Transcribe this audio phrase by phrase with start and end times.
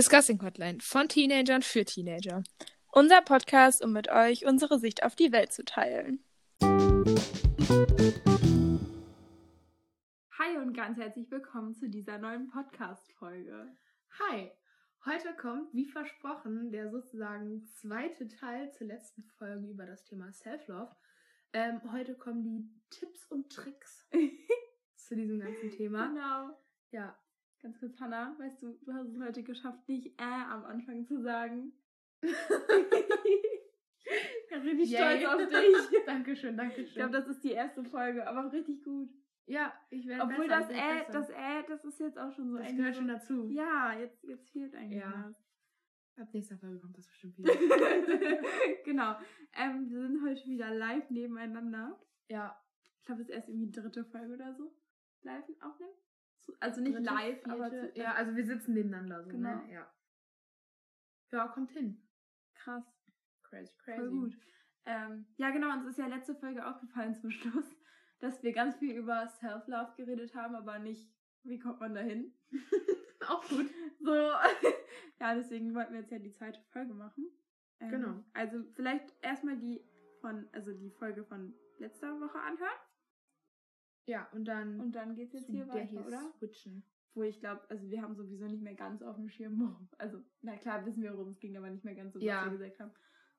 [0.00, 2.42] Discussing Hotline von Teenagern für Teenager.
[2.90, 6.24] Unser Podcast, um mit euch unsere Sicht auf die Welt zu teilen.
[10.38, 13.76] Hi und ganz herzlich willkommen zu dieser neuen Podcast-Folge.
[14.20, 14.50] Hi,
[15.04, 20.96] heute kommt, wie versprochen, der sozusagen zweite Teil zur letzten Folge über das Thema Self-Love.
[21.52, 24.08] Ähm, heute kommen die Tipps und Tricks
[24.96, 26.06] zu diesem ganzen Thema.
[26.06, 26.58] Genau.
[26.90, 27.18] Ja,
[27.62, 31.20] Ganz kurz, Hannah, weißt du, du hast es heute geschafft, nicht äh am Anfang zu
[31.20, 31.72] sagen.
[32.22, 32.32] ich
[34.50, 35.20] bin richtig Yay.
[35.20, 36.04] stolz auf dich.
[36.06, 36.84] Dankeschön, Dankeschön.
[36.86, 39.10] Ich glaube, das ist die erste Folge, aber richtig gut.
[39.46, 41.12] ja, ich werde Obwohl besser, das äh, besser.
[41.12, 43.48] das äh, das ist jetzt auch schon so das eigentlich gehört schon dazu.
[43.50, 45.24] Ja, jetzt, jetzt fehlt eigentlich Ja.
[45.28, 45.36] was.
[46.16, 47.52] Ab nächster Folge kommt das bestimmt wieder.
[48.84, 49.16] genau.
[49.54, 51.98] Ähm, wir sind heute wieder live nebeneinander.
[52.28, 52.58] ja,
[53.00, 54.74] Ich glaube, das ist erst irgendwie die dritte Folge oder so.
[55.22, 55.92] Live aufnehmen?
[56.60, 59.56] Also nicht dritte, live, aber vierte- zu, ja, also wir sitzen nebeneinander so, Genau.
[59.56, 59.72] ne?
[59.72, 59.92] Ja.
[61.32, 62.02] Ja, kommt hin.
[62.54, 62.84] krass.
[63.42, 64.38] Crazy, Voll gut.
[64.84, 67.30] Ähm, ja, genau, uns ist ja letzte Folge aufgefallen zum
[67.64, 67.76] Schluss,
[68.20, 72.32] dass wir ganz viel über Self-Love geredet haben, aber nicht, wie kommt man dahin?
[73.28, 73.66] Auch gut.
[74.00, 74.14] So,
[75.20, 77.28] ja, deswegen wollten wir jetzt ja die zweite Folge machen.
[77.80, 78.24] Ähm, Genau.
[78.34, 79.82] Also vielleicht erstmal die
[80.20, 82.78] von, also die Folge von letzter Woche anhören
[84.10, 86.32] Ja, und dann und dann geht's jetzt hier weiter, hier oder?
[86.38, 86.82] switchen.
[87.14, 90.56] Wo ich glaube, also wir haben sowieso nicht mehr ganz auf dem Schirm, also na
[90.56, 92.44] klar wissen wir, worum es ging, aber nicht mehr ganz so, was Ja.
[92.44, 92.92] wir gesagt haben.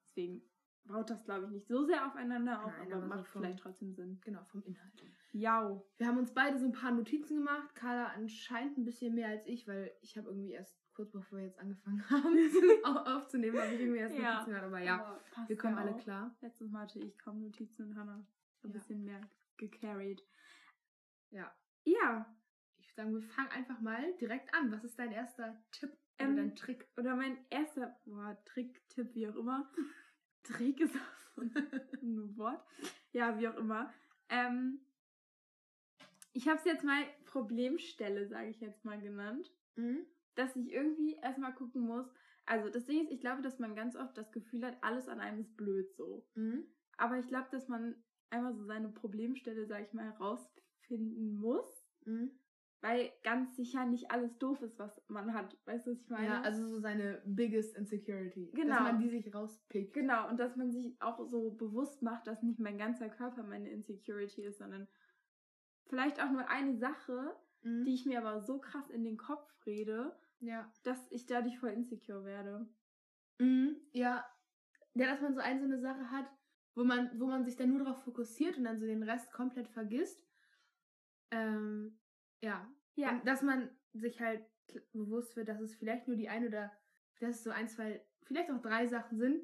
[0.05, 0.41] Deswegen
[0.85, 3.41] baut das, glaube ich, nicht so sehr aufeinander auf, Nein, aber, aber so macht vom-
[3.41, 4.19] vielleicht trotzdem Sinn.
[4.25, 5.03] Genau, vom Inhalt.
[5.33, 5.81] Ja.
[5.97, 7.73] Wir haben uns beide so ein paar Notizen gemacht.
[7.75, 11.45] Carla anscheinend ein bisschen mehr als ich, weil ich habe irgendwie erst kurz bevor wir
[11.45, 12.35] jetzt angefangen haben
[12.83, 14.31] au- aufzunehmen, habe ich irgendwie erst Ja.
[14.33, 14.63] Notizen gemacht.
[14.65, 14.95] Aber ja,
[15.35, 16.35] Aber wir kommen ja alle klar.
[16.41, 18.15] Letztes Mal hatte ich kaum Notizen und Hannah
[18.63, 18.69] ein Ja.
[18.73, 19.21] bisschen mehr
[19.57, 20.21] gecarried.
[21.31, 21.53] Ja.
[21.85, 22.25] Ja,
[22.79, 24.71] Ich würde sagen, wir fangen einfach mal direkt an.
[24.71, 26.87] Was ist dein erster Tipp oder Ähm, dein Trick?
[26.97, 29.71] oder mein erster boah, Trick, Tipp, wie auch immer.
[30.43, 31.41] Trick ist auch so
[32.01, 32.63] ein Wort.
[33.13, 33.91] Ja, wie auch immer.
[34.29, 34.79] Ähm,
[36.33, 39.51] ich habe es jetzt mal Problemstelle, sage ich jetzt mal genannt.
[39.75, 40.05] Mhm.
[40.35, 42.05] dass ich irgendwie erstmal gucken muss.
[42.45, 45.19] Also das Ding ist, ich glaube, dass man ganz oft das Gefühl hat, alles an
[45.21, 46.25] einem ist blöd so.
[46.35, 46.65] Mhm.
[46.97, 47.95] Aber ich glaube, dass man
[48.29, 50.09] einmal so seine Problemstelle, sag ich mal,
[50.91, 51.85] herausfinden muss.
[52.05, 52.31] Mhm.
[52.83, 55.55] Weil ganz sicher nicht alles doof ist, was man hat.
[55.65, 56.25] Weißt du, was ich meine?
[56.27, 58.49] Ja, also so seine biggest insecurity.
[58.53, 58.75] Genau.
[58.75, 59.93] Dass man die sich rauspickt.
[59.93, 63.69] Genau, und dass man sich auch so bewusst macht, dass nicht mein ganzer Körper meine
[63.69, 64.87] Insecurity ist, sondern
[65.85, 67.83] vielleicht auch nur eine Sache, Mhm.
[67.85, 70.67] die ich mir aber so krass in den Kopf rede, ja.
[70.81, 72.67] dass ich dadurch voll insecure werde.
[73.37, 73.75] Mhm.
[73.91, 74.25] Ja.
[74.95, 76.25] Ja, dass man so eine so eine Sache hat,
[76.73, 79.67] wo man, wo man sich dann nur darauf fokussiert und dann so den Rest komplett
[79.67, 80.25] vergisst.
[81.31, 81.99] Ähm,
[82.43, 82.69] ja.
[82.95, 84.45] Ja, Und dass man sich halt
[84.91, 86.71] bewusst wird, dass es vielleicht nur die eine oder
[87.19, 89.43] dass es so ein, zwei, vielleicht auch drei Sachen sind,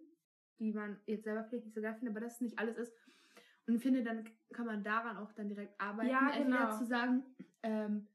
[0.59, 2.93] die man jetzt selber vielleicht nicht so geil findet, aber dass es nicht alles ist.
[3.67, 6.09] Und finde, dann kann man daran auch dann direkt arbeiten.
[6.09, 6.77] Ja, Entweder genau.
[6.77, 7.23] zu sagen,
[7.63, 8.07] ähm,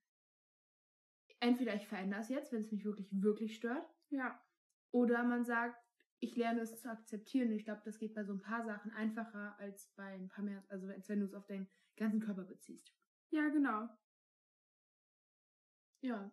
[1.41, 3.87] entweder ich verändere es jetzt, wenn es mich wirklich, wirklich stört.
[4.11, 4.41] ja.
[4.95, 5.83] Oder man sagt,
[6.21, 7.49] ich lerne es zu akzeptieren.
[7.49, 10.45] Und ich glaube, das geht bei so ein paar Sachen einfacher als bei ein paar
[10.45, 11.67] mehr, also als wenn du es auf deinen
[11.97, 12.93] ganzen Körper beziehst.
[13.33, 13.89] Ja, genau.
[16.03, 16.31] Ja.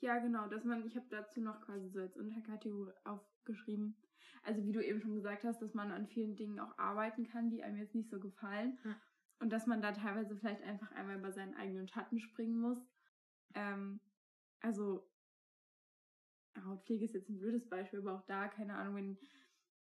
[0.00, 3.96] Ja, genau, dass man, ich habe dazu noch quasi so als Unterkategorie aufgeschrieben.
[4.44, 7.50] Also wie du eben schon gesagt hast, dass man an vielen Dingen auch arbeiten kann,
[7.50, 8.78] die einem jetzt nicht so gefallen.
[8.84, 8.96] Ja.
[9.40, 12.78] Und dass man da teilweise vielleicht einfach einmal über seinen eigenen Schatten springen muss.
[13.54, 14.00] Ähm,
[14.60, 15.06] also
[16.64, 19.18] Hautpflege ist jetzt ein blödes Beispiel, aber auch da, keine Ahnung, wenn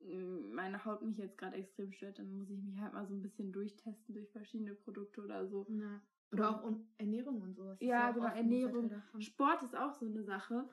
[0.00, 3.14] mm, meine Haut mich jetzt gerade extrem stört, dann muss ich mich halt mal so
[3.14, 5.66] ein bisschen durchtesten durch verschiedene Produkte oder so.
[5.68, 6.00] ja.
[6.32, 7.78] Oder auch um Ernährung und sowas.
[7.78, 8.90] Das Ja, auch genau, Ernährung.
[9.18, 10.68] Sport ist auch so eine Sache.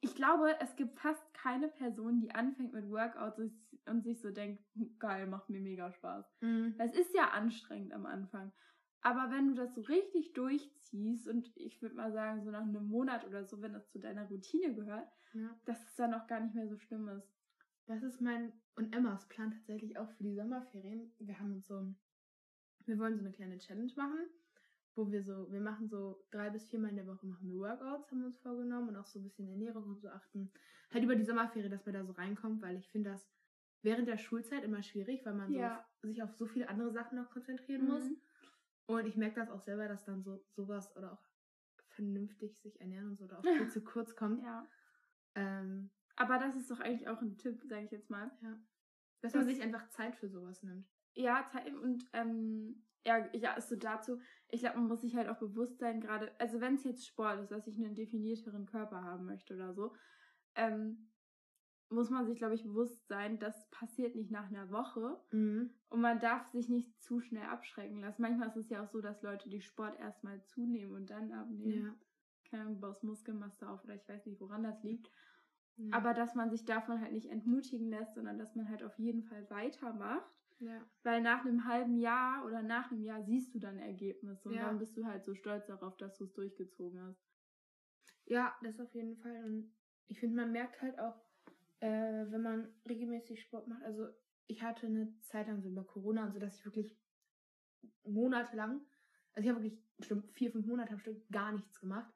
[0.00, 3.38] Ich glaube, es gibt fast keine Person, die anfängt mit Workouts
[3.86, 6.26] und sich- so denkt, "Hm, geil, macht mir mega Spaß.
[6.40, 6.74] Mhm.
[6.78, 8.52] Es ist ja anstrengend am Anfang.
[9.00, 12.86] Aber wenn du das so richtig durchziehst und ich würde mal sagen, so nach einem
[12.86, 15.58] Monat oder so, wenn das zu deiner Routine gehört, Ja.
[15.64, 17.28] dass es dann auch gar nicht mehr so schlimm ist.
[17.86, 21.12] Das ist mein und Emmas Plan tatsächlich auch für die Sommerferien.
[21.18, 21.92] Wir haben uns so,
[22.86, 24.20] wir wollen so eine kleine Challenge machen,
[24.94, 28.10] wo wir so, wir machen so drei bis viermal in der Woche machen wir Workouts,
[28.10, 30.50] haben wir uns vorgenommen und auch so ein bisschen Ernährung und so achten.
[30.92, 33.26] Halt über die Sommerferien, dass man da so reinkommt, weil ich finde das
[33.82, 35.78] während der Schulzeit immer schwierig, weil man so Ja.
[35.78, 38.04] auf, sich auf so viele andere Sachen noch konzentrieren muss.
[38.04, 38.16] Mhm.
[38.86, 41.24] Und ich merke das auch selber, dass dann so sowas oder auch
[41.88, 44.42] vernünftig sich ernähren und so da auch viel zu kurz kommt.
[44.42, 44.66] Ja.
[45.34, 48.30] Ähm, Aber das ist doch eigentlich auch ein Tipp, sage ich jetzt mal.
[48.42, 48.58] ja.
[49.22, 50.86] Dass man Das- sich einfach Zeit für sowas nimmt.
[51.14, 54.20] Ja, Zeit und ähm, ja, ja, ist so dazu.
[54.48, 57.40] Ich glaube, man muss sich halt auch bewusst sein, gerade, also wenn es jetzt Sport
[57.40, 59.94] ist, dass ich einen definierteren Körper haben möchte oder so,
[60.54, 61.08] ähm,
[61.92, 65.20] muss man sich, glaube ich, bewusst sein, das passiert nicht nach einer Woche.
[65.30, 65.70] Mhm.
[65.90, 68.22] Und man darf sich nicht zu schnell abschrecken lassen.
[68.22, 71.86] Manchmal ist es ja auch so, dass Leute die Sport erstmal zunehmen und dann abnehmen.
[71.86, 71.94] Ja.
[72.50, 75.10] Keine Ahnung, baust Muskelmasse auf oder ich weiß nicht, woran das liegt.
[75.76, 75.96] ja.
[75.96, 79.22] Aber dass man sich davon halt nicht entmutigen lässt, sondern dass man halt auf jeden
[79.22, 80.41] Fall weitermacht.
[80.62, 80.80] Ja.
[81.02, 84.68] Weil nach einem halben Jahr oder nach einem Jahr siehst du dann Ergebnisse und Ja.
[84.68, 87.20] dann bist du halt so stolz darauf, dass du es durchgezogen hast.
[88.26, 89.44] Ja, das auf jeden Fall.
[89.44, 89.74] Und
[90.08, 91.20] ich finde, man merkt halt auch,
[91.80, 93.82] äh, wenn man regelmäßig Sport macht.
[93.82, 94.08] Also
[94.46, 96.96] ich hatte eine Zeit lang so über Corona und so, dass ich wirklich
[98.04, 98.80] monatelang,
[99.34, 102.12] also ich habe wirklich bestimmt vier, fünf Monate am Stück gar nichts gemacht.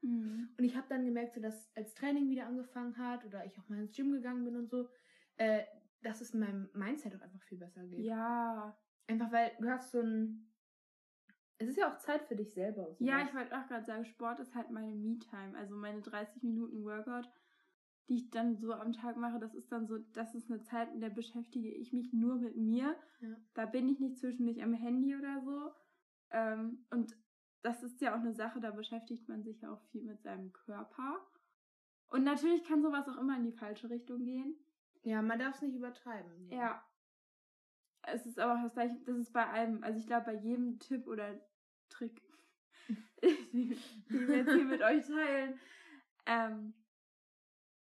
[0.59, 3.69] Und ich habe dann gemerkt, so dass als Training wieder angefangen hat oder ich auch
[3.69, 4.89] mal ins Gym gegangen bin und so,
[5.37, 5.65] äh,
[6.03, 8.01] dass es meinem Mindset auch einfach viel besser geht.
[8.01, 8.77] Ja.
[9.09, 10.53] Einfach weil du hast so ein.
[11.59, 12.89] Es ist ja auch Zeit für dich selber.
[12.89, 13.29] und Ja, sowas.
[13.29, 15.57] ich wollte auch gerade sagen, Sport ist halt meine Me-Time.
[15.57, 17.31] Also meine 30 Minuten Workout,
[18.09, 20.93] die ich dann so am Tag mache, das ist dann so, das ist eine Zeit,
[20.93, 22.95] in der beschäftige ich mich nur mit mir.
[23.21, 23.37] Ja.
[23.55, 25.73] Da bin ich nicht zwischendurch am Handy oder so.
[26.31, 27.17] Ähm, und
[27.63, 30.53] das ist ja auch eine Sache, da beschäftigt man sich ja auch viel mit seinem
[30.53, 31.27] Körper.
[32.09, 34.55] Und natürlich kann sowas auch immer in die falsche Richtung gehen.
[35.07, 36.51] Ja, man darf es nicht übertreiben.
[36.51, 36.85] Ja.
[38.03, 40.81] Es ist aber auch das gleiche, das ist bei allem, also ich glaube bei jedem
[40.81, 41.41] Tipp oder
[41.89, 42.21] Trick,
[43.23, 43.77] die
[44.09, 45.61] wir jetzt hier mit euch teilen,
[46.27, 46.75] ähm,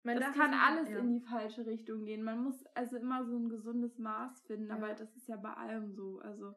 [0.04, 0.98] Man das kann alles ja.
[1.00, 2.22] in die falsche Richtung gehen.
[2.22, 4.76] Man muss also immer so ein gesundes Maß finden, Ja.
[4.76, 6.18] aber das ist ja bei allem so.
[6.20, 6.54] Also,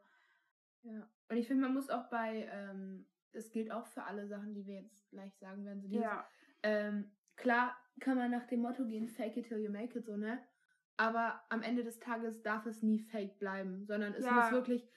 [0.83, 1.09] Ja.
[1.29, 4.65] Und ich finde, man muss auch bei, ähm, das gilt auch für alle Sachen, die
[4.65, 5.81] wir jetzt gleich sagen werden.
[5.81, 6.25] So dieses, ja.
[6.63, 10.17] ähm, klar kann man nach dem Motto gehen, fake it till you make it, so,
[10.17, 10.39] ne?
[10.97, 14.31] Aber am Ende des Tages darf es nie fake bleiben, sondern es Ja.
[14.33, 14.89] muss wirklich.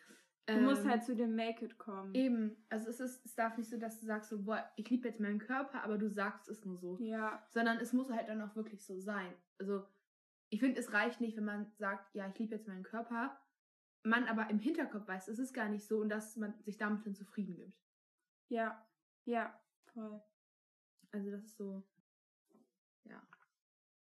[0.47, 2.15] Du musst ähm, halt zu dem Make It kommen.
[2.15, 5.07] Eben, also es ist, es darf nicht so, dass du sagst so, boah, ich liebe
[5.07, 6.97] jetzt meinen Körper, aber du sagst es nur so.
[7.01, 9.35] Ja, Sondern es muss halt dann auch wirklich so sein.
[9.59, 9.87] Also,
[10.49, 13.39] ich finde, es reicht nicht, wenn man sagt, ja, ich liebe jetzt meinen Körper,
[14.05, 17.05] man aber im Hinterkopf weiß, es ist gar nicht so und dass man sich damit
[17.05, 17.79] dann zufrieden gibt.
[18.49, 18.83] ja,
[19.27, 19.61] ja,
[19.93, 20.23] voll.
[21.13, 21.87] Also das ist so,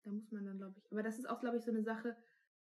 [0.04, 2.16] da muss man dann, glaube ich, aber das ist auch, glaube ich, so eine Sache,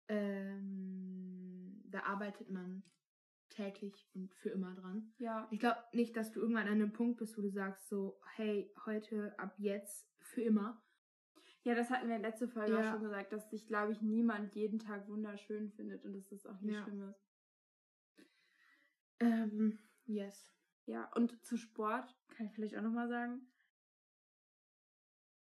[0.08, 2.82] ähm, da arbeitet man
[3.48, 5.12] täglich und für immer dran.
[5.18, 8.20] Ja, Ich glaube nicht, dass du irgendwann an einem Punkt bist, wo du sagst so,
[8.36, 10.82] hey, heute, ab jetzt, für immer.
[11.64, 12.80] ja, das hatten wir in der letzten Folge Ja.
[12.88, 16.46] auch schon gesagt, dass sich, glaube ich, niemand jeden Tag wunderschön findet und dass das
[16.46, 16.82] auch nicht Ja.
[16.84, 17.20] schlimm ist.
[19.20, 20.48] Ähm, yes.
[20.86, 23.46] Ja, und zu Sport kann ich vielleicht auch nochmal sagen,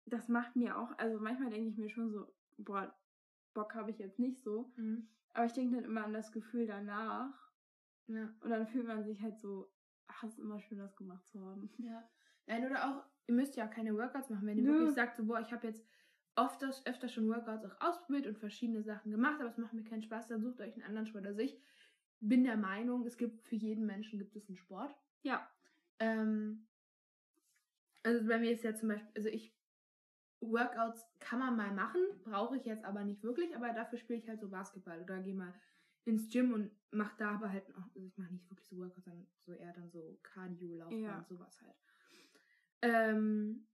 [0.07, 2.95] das macht mir auch, also manchmal denke ich mir schon so, boah,
[3.55, 5.09] Bock habe ich jetzt nicht so, Mhm.
[5.35, 7.51] aber ich denke dann immer an das Gefühl danach
[8.07, 8.29] Ja.
[8.41, 9.71] und dann fühlt man sich halt so,
[10.07, 11.71] ach, es ist immer schön, das gemacht zu haben.
[11.79, 12.09] Ja.
[12.47, 14.71] Nein, oder auch, ihr müsst ja auch keine Workouts machen, wenn ihr Nö.
[14.73, 15.85] wirklich sagt, so, boah, ich habe jetzt
[16.37, 19.85] oft das, öfter schon Workouts auch ausprobiert und verschiedene Sachen gemacht, aber es macht mir
[19.85, 21.27] keinen Spaß, dann sucht euch einen anderen Sport.
[21.27, 21.59] Also ich
[22.21, 24.95] bin der Meinung, es gibt für jeden Menschen gibt es einen Sport.
[25.23, 25.49] Ja,
[25.99, 26.67] Ähm,
[28.03, 29.53] also bei mir ist ja zum Beispiel, also ich,
[30.51, 34.29] Workouts kann man mal machen, brauche ich jetzt aber nicht wirklich, aber dafür spiele ich
[34.29, 35.55] halt so Basketball oder gehe mal
[36.05, 39.05] ins Gym und mache da aber halt auch, also ich mache nicht wirklich so Workouts,
[39.05, 41.25] sondern so eher dann so Cardio, Laufbahn, Ja.
[41.25, 41.75] sowas halt.
[42.83, 43.67] Ähm,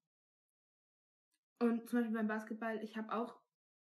[1.61, 3.41] und zum Beispiel beim Basketball, ich habe auch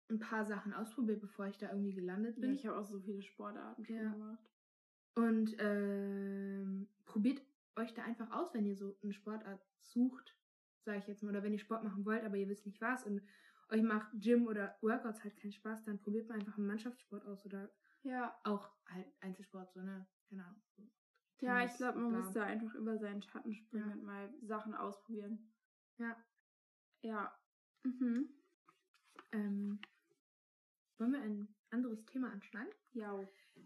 [0.09, 2.53] ein paar Sachen ausprobiert, bevor ich da irgendwie gelandet ja bin.
[2.53, 4.11] ich habe auch so viele Sportarten Ja.
[4.11, 4.49] gemacht.
[5.15, 7.41] Und ähm, probiert
[7.77, 10.34] euch da einfach aus, wenn ihr so eine Sportart sucht,
[10.85, 13.03] sage ich jetzt mal, oder wenn ihr Sport machen wollt, aber ihr wisst nicht was
[13.03, 13.21] und
[13.69, 17.43] euch macht Gym oder Workouts halt keinen Spaß, dann probiert mal einfach einen Mannschaftssport aus
[17.45, 17.69] oder
[18.03, 20.05] Ja, auch halt Einzelsport, so, ne?
[20.29, 20.61] Keine Ahnung.
[20.77, 23.93] so ja, ich glaube, man muss da einfach über seinen Schatten springen Ja.
[23.93, 25.51] und mal Sachen ausprobieren.
[25.97, 26.15] Ja.
[27.01, 27.37] Ja.
[27.83, 28.29] Mhm.
[29.31, 29.79] Ähm,
[30.97, 32.71] wollen wir ein anderes Thema anschneiden?
[32.93, 33.19] Ja.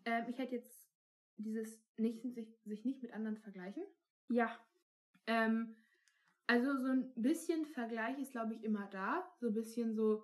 [0.05, 0.89] Ähm, ich hätte jetzt
[1.38, 3.83] dieses nicht, sich, sich nicht mit anderen vergleichen.
[4.29, 4.57] Ja.
[5.27, 5.75] Ähm,
[6.49, 9.23] also so ein bisschen Vergleich ist, glaube ich, immer da.
[9.39, 10.23] So ein bisschen so,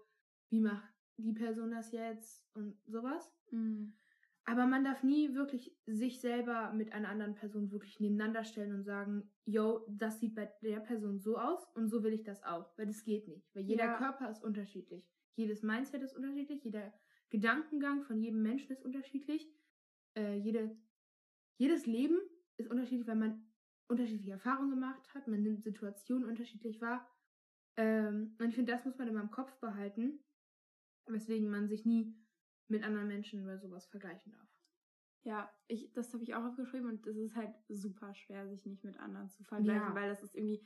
[0.49, 3.31] wie macht die Person das jetzt und sowas.
[3.51, 3.93] Mhm.
[4.43, 8.83] Aber man darf nie wirklich sich selber mit einer anderen Person wirklich nebeneinander stellen und
[8.83, 12.75] sagen, yo, das sieht bei der Person so aus und so will ich das auch.
[12.75, 13.47] Weil das geht nicht.
[13.53, 13.97] Weil jeder Ja.
[13.97, 15.07] Körper ist unterschiedlich.
[15.35, 16.63] Jedes Mindset ist unterschiedlich.
[16.63, 16.91] Jeder
[17.29, 19.47] Gedankengang von jedem Menschen ist unterschiedlich.
[20.15, 20.75] Äh, jede,
[21.57, 22.17] jedes Leben
[22.57, 23.45] ist unterschiedlich, weil man
[23.87, 25.27] unterschiedliche Erfahrungen gemacht hat.
[25.27, 27.07] Man nimmt Situationen unterschiedlich wahr.
[27.77, 30.19] Ähm, und ich finde, das muss man immer im Kopf behalten.
[31.07, 32.15] Weswegen man sich nie
[32.67, 34.47] mit anderen Menschen oder sowas vergleichen darf.
[35.23, 38.83] Ja, ich, das habe ich auch aufgeschrieben und es ist halt super schwer, sich nicht
[38.83, 39.95] mit anderen zu vergleichen, Ja.
[39.95, 40.65] weil das ist irgendwie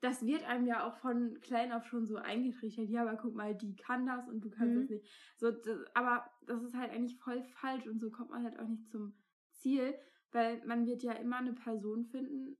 [0.00, 2.88] das wird einem ja auch von klein auf schon so eingetrichtert.
[2.88, 4.82] Ja, aber guck mal, die kann das und du kannst Mhm.
[4.82, 5.06] das nicht.
[5.36, 8.68] So, das, aber das ist halt eigentlich voll falsch und so kommt man halt auch
[8.68, 9.14] nicht zum
[9.52, 9.94] Ziel,
[10.32, 12.56] weil man wird ja immer eine Person finden,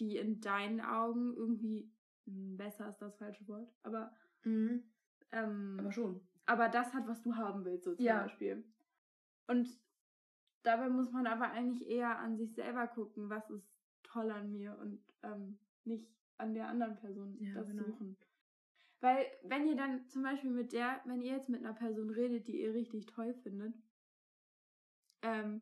[0.00, 1.90] die in deinen Augen irgendwie
[2.26, 4.12] hm, besser ist das falsche Wort, aber
[4.44, 4.82] Mhm.
[5.32, 6.20] ähm, Aber schon.
[6.46, 8.24] aber das hat, was du haben willst, so zum Ja.
[8.24, 8.64] Beispiel.
[9.46, 9.68] Und
[10.62, 14.76] dabei muss man aber eigentlich eher an sich selber gucken, was ist toll an mir
[14.78, 17.84] und ähm, nicht an der anderen Person Ja, das genau.
[17.84, 18.16] suchen.
[19.00, 22.46] Weil wenn ihr dann zum Beispiel mit der, wenn ihr jetzt mit einer Person redet,
[22.46, 23.74] die ihr richtig toll findet,
[25.22, 25.60] ähm,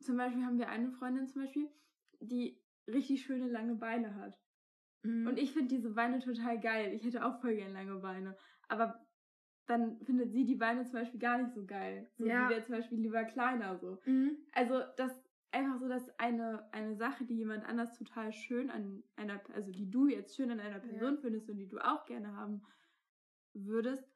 [0.00, 1.68] zum Beispiel haben wir eine Freundin zum Beispiel,
[2.20, 4.38] die richtig schöne lange Beine hat.
[5.02, 5.26] Mhm.
[5.26, 6.92] Und ich finde diese Beine total geil.
[6.94, 8.36] Ich hätte auch voll gern lange Beine.
[8.68, 9.06] Aber
[9.66, 12.10] dann findet sie die Beine zum Beispiel gar nicht so geil.
[12.16, 12.48] So, Ja.
[12.48, 14.00] Sie wäre zum Beispiel lieber kleiner so.
[14.04, 14.36] Mhm.
[14.52, 15.12] Also das
[15.52, 19.90] einfach so, dass eine, eine Sache, die jemand anders total schön an einer, also die
[19.90, 22.62] du jetzt schön an einer Person findest und die du auch gerne haben
[23.52, 24.08] würdest,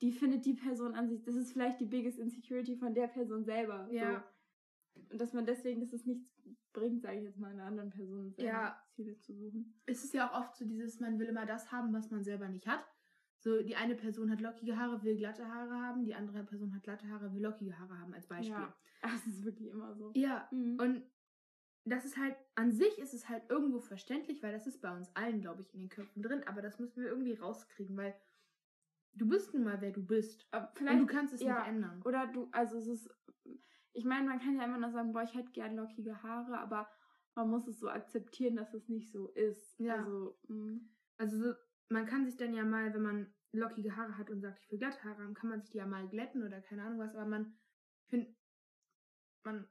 [0.00, 3.44] die findet die Person an sich, das ist vielleicht die biggest insecurity von der Person
[3.44, 3.88] selber.
[3.90, 4.12] Ja.
[4.12, 4.33] So.
[5.10, 6.28] Und dass man deswegen, dass es nichts
[6.72, 8.80] bringt, sage ich jetzt mal, einer anderen Person Ja.
[8.90, 9.74] Ziele zu suchen.
[9.86, 12.48] es ist ja auch oft so dieses, man will immer das haben, was man selber
[12.48, 12.84] nicht hat.
[13.38, 16.82] So, die eine Person hat lockige Haare, will glatte Haare haben, die andere Person hat
[16.82, 18.52] glatte Haare, will lockige Haare haben, als Beispiel.
[18.56, 20.12] Ja, das ist wirklich immer so.
[20.14, 20.78] Ja, Mhm.
[20.80, 21.02] und
[21.84, 25.14] das ist halt, an sich ist es halt irgendwo verständlich, weil das ist bei uns
[25.14, 28.14] allen, glaube ich, in den Köpfen drin, aber das müssen wir irgendwie rauskriegen, weil
[29.12, 30.48] du bist nun mal, wer du bist.
[30.50, 32.00] Aber Und vielleicht du kannst es ja, nicht ändern.
[32.06, 33.10] Oder du, also es ist,
[33.94, 36.88] ich meine, man kann ja immer noch sagen, boah, ich hätte gern lockige Haare, aber
[37.34, 39.78] man muss es so akzeptieren, dass es nicht so ist.
[39.78, 39.96] Ja.
[39.96, 40.80] Also, mh.
[41.16, 41.54] Also so,
[41.88, 44.78] man kann sich dann ja mal, wenn man lockige Haare hat und sagt, ich will
[44.78, 47.26] glatte Haare haben, kann man sich die ja mal glätten oder keine Ahnung was, aber
[47.26, 47.56] man,
[48.02, 48.34] ich finde,
[49.44, 49.68] man,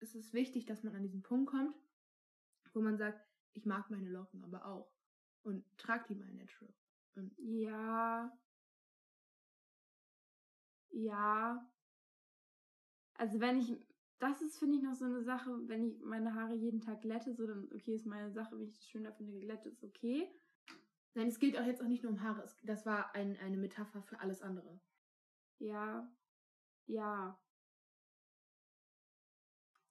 [0.00, 1.76] es ist wichtig, dass man an diesen Punkt kommt,
[2.72, 4.90] wo man sagt, ich mag meine Locken aber auch
[5.42, 6.74] und trag die mal natural.
[7.14, 8.32] Und ja.
[10.90, 11.66] Ja.
[13.18, 13.76] Also wenn ich,
[14.18, 17.34] das ist, finde ich, noch so eine Sache, wenn ich meine Haare jeden Tag glätte,
[17.34, 20.30] so dann, okay, ist meine Sache, wenn ich das schöner finde, geglättet ist okay.
[21.14, 24.02] nein, es geht auch jetzt auch nicht nur um Haare, das war ein, eine Metapher
[24.02, 24.80] für alles andere.
[25.58, 26.10] Ja.
[26.86, 27.38] Ja.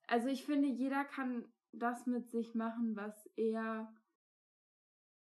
[0.07, 3.93] Also ich finde, jeder kann das mit sich machen, was er.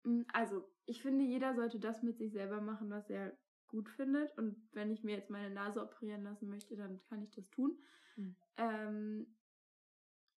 [0.06, 3.38] Mm, Also, ich finde, jeder sollte das mit sich selber machen, was er
[3.70, 4.38] gut findet.
[4.38, 7.78] Und wenn ich mir jetzt meine Nase operieren lassen möchte, dann kann ich das tun.
[8.18, 8.36] Mhm.
[8.58, 9.36] Ähm,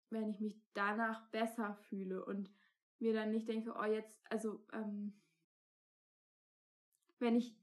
[0.09, 2.51] wenn ich mich danach besser fühle und
[3.00, 5.13] mir dann nicht denke, oh, jetzt, also, ähm,
[7.19, 7.55] wenn ich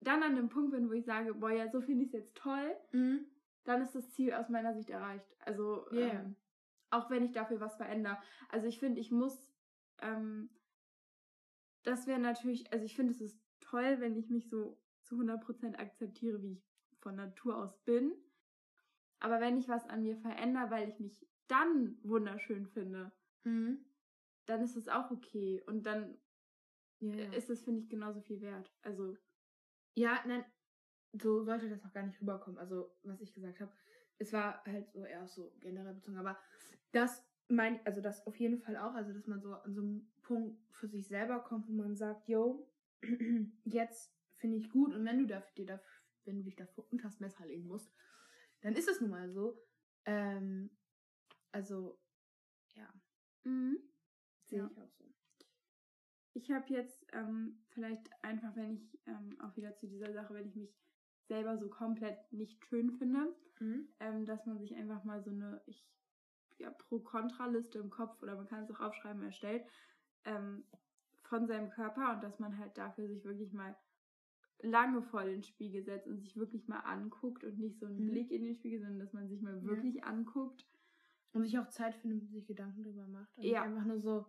[0.00, 2.36] dann an dem Punkt bin, wo ich sage, boah, ja, so finde ich es jetzt
[2.36, 3.26] toll, Mhm.
[3.64, 5.26] dann ist das Ziel aus meiner Sicht erreicht.
[5.40, 6.20] Also Ja.
[6.20, 6.36] ähm,
[6.90, 8.18] auch wenn ich dafür was verändere.
[8.50, 9.52] Also ich finde, ich muss,
[10.00, 10.50] ähm,
[11.82, 15.78] das wäre natürlich, also ich finde, es ist toll, wenn ich mich so zu 100%
[15.78, 16.66] akzeptiere, wie ich
[16.98, 18.12] von Natur aus bin.
[19.20, 23.12] Aber wenn ich was an mir verändere, weil ich mich dann wunderschön finde,
[23.44, 23.84] Mhm.
[24.46, 25.62] dann ist es auch okay.
[25.66, 26.18] Und dann
[27.00, 27.32] Ja, ja.
[27.32, 28.70] ist es, finde ich, genauso viel wert.
[28.82, 29.16] Also,
[29.96, 30.44] Ja, nein,
[31.12, 32.58] so sollte das auch gar nicht rüberkommen.
[32.58, 33.72] Also, was ich gesagt habe,
[34.18, 36.38] es war halt so eher so generell bezogen, aber
[36.92, 40.08] das mein, also das auf jeden Fall auch, also dass man so an so einem
[40.22, 42.66] Punkt für sich selber kommt, wo man sagt, yo,
[43.64, 44.12] jetzt
[44.44, 45.90] finde ich gut und wenn du dafür, dir dafür,
[46.26, 47.90] wenn du dich dafür unters Messer legen musst,
[48.60, 49.58] dann ist es nun mal so.
[50.04, 50.68] Ähm,
[51.50, 51.98] also,
[52.74, 52.92] ja,
[53.44, 53.78] mhm.
[54.44, 54.66] sehe Ja.
[54.70, 55.04] ich auch so.
[56.34, 60.46] Ich habe jetzt ähm, vielleicht einfach, wenn ich ähm, auch wieder zu dieser Sache, wenn
[60.46, 60.76] ich mich
[61.26, 63.88] selber so komplett nicht schön finde, Mhm.
[64.00, 65.88] ähm, dass man sich einfach mal so eine ich,
[66.58, 69.64] ja, Pro-Kontra-Liste im Kopf oder man kann es auch aufschreiben erstellt
[70.26, 70.66] ähm,
[71.22, 73.74] von seinem Körper und dass man halt dafür sich wirklich mal
[74.64, 78.10] lange vor den Spiegel setzt und sich wirklich mal anguckt und nicht so einen Mhm.
[78.10, 79.64] Blick in den Spiegel, sondern dass man sich mal Ja.
[79.66, 80.66] wirklich anguckt.
[81.32, 83.36] Und sich auch Zeit findet und sich Gedanken drüber macht.
[83.36, 83.60] Und Ja.
[83.60, 84.26] nicht einfach nur so,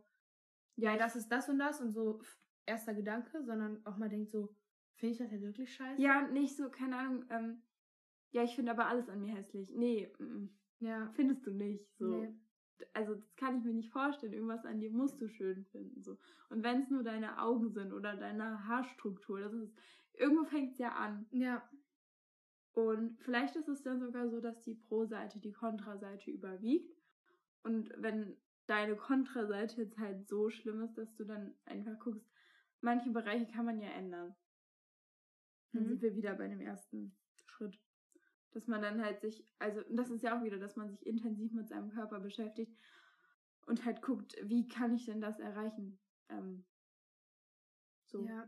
[0.76, 2.20] ja, das ist das und das und so
[2.66, 4.56] erster Gedanke, sondern auch mal denkt so,
[4.96, 6.02] finde ich das jetzt wirklich scheiße?
[6.02, 7.62] Ja, nicht so, keine Ahnung, ähm,
[8.32, 9.70] ja, ich finde aber alles an mir hässlich.
[9.76, 10.48] Nee, mm,
[10.80, 11.12] Ja.
[11.14, 11.96] findest du nicht.
[11.98, 12.08] So.
[12.24, 12.34] Nee.
[12.94, 14.34] Also das kann ich mir nicht vorstellen.
[14.34, 16.02] Irgendwas an dir musst du schön finden.
[16.04, 16.18] So.
[16.50, 19.78] Und wenn es nur deine Augen sind oder deine Haarstruktur, das ist.
[20.18, 21.26] Irgendwo fängt es ja an.
[21.32, 21.70] Ja.
[22.74, 26.94] Und vielleicht ist es dann sogar so, dass die Pro-Seite die Kontra-Seite überwiegt.
[27.64, 32.30] Und wenn deine Kontra-Seite jetzt halt so schlimm ist, dass du dann einfach guckst,
[32.82, 34.36] manche Bereiche kann man ja ändern.
[35.72, 35.88] Dann Mhm.
[35.88, 37.80] sind wir wieder bei dem ersten Schritt.
[38.52, 41.06] Dass man dann halt sich, also und das ist ja auch wieder, dass man sich
[41.06, 42.78] intensiv mit seinem Körper beschäftigt
[43.66, 46.00] und halt guckt, wie kann ich denn das erreichen?
[46.30, 46.66] Ähm,
[48.06, 48.26] so.
[48.26, 48.48] Ja.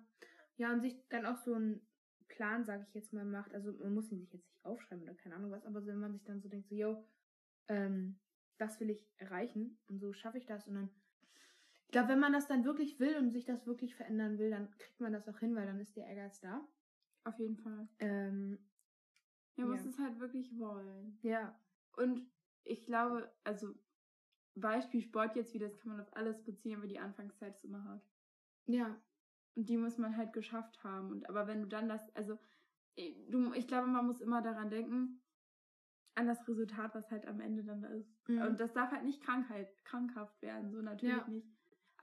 [0.58, 1.88] Ja, und sich dann auch so einen
[2.28, 3.54] Plan, sage ich jetzt mal, macht.
[3.54, 6.14] Also man muss ihn sich jetzt nicht aufschreiben oder keine Ahnung was, aber wenn man
[6.14, 7.04] sich dann so denkt, so, yo,
[7.68, 8.20] ähm,
[8.58, 10.90] das will ich erreichen und so schaffe ich das und dann
[11.86, 14.72] ich glaube, wenn man das dann wirklich will und sich das wirklich verändern will, dann
[14.78, 16.68] kriegt man das auch hin, weil dann ist der Ehrgeiz da.
[17.24, 17.88] Auf jeden Fall.
[18.00, 18.58] Ähm,
[19.56, 19.72] Ja, Ja.
[19.72, 21.18] muss es halt wirklich wollen.
[21.24, 21.60] ja,
[21.96, 22.30] Und
[22.64, 23.74] ich glaube, also
[24.56, 27.84] Beispiel Sport jetzt wieder, das kann man auf alles beziehen, wie die Anfangszeit es immer
[27.86, 28.02] hat.
[28.68, 29.02] ja,
[29.58, 31.10] Und die muss man halt geschafft haben.
[31.10, 32.38] Und aber wenn du dann das, also
[32.96, 35.20] eh, du, ich glaube, man muss immer daran denken,
[36.14, 38.16] an das Resultat, was halt am Ende dann da ist.
[38.28, 38.44] Mhm.
[38.44, 41.28] Und das darf halt nicht Krankheit, krankhaft werden, so natürlich Ja.
[41.28, 41.48] nicht.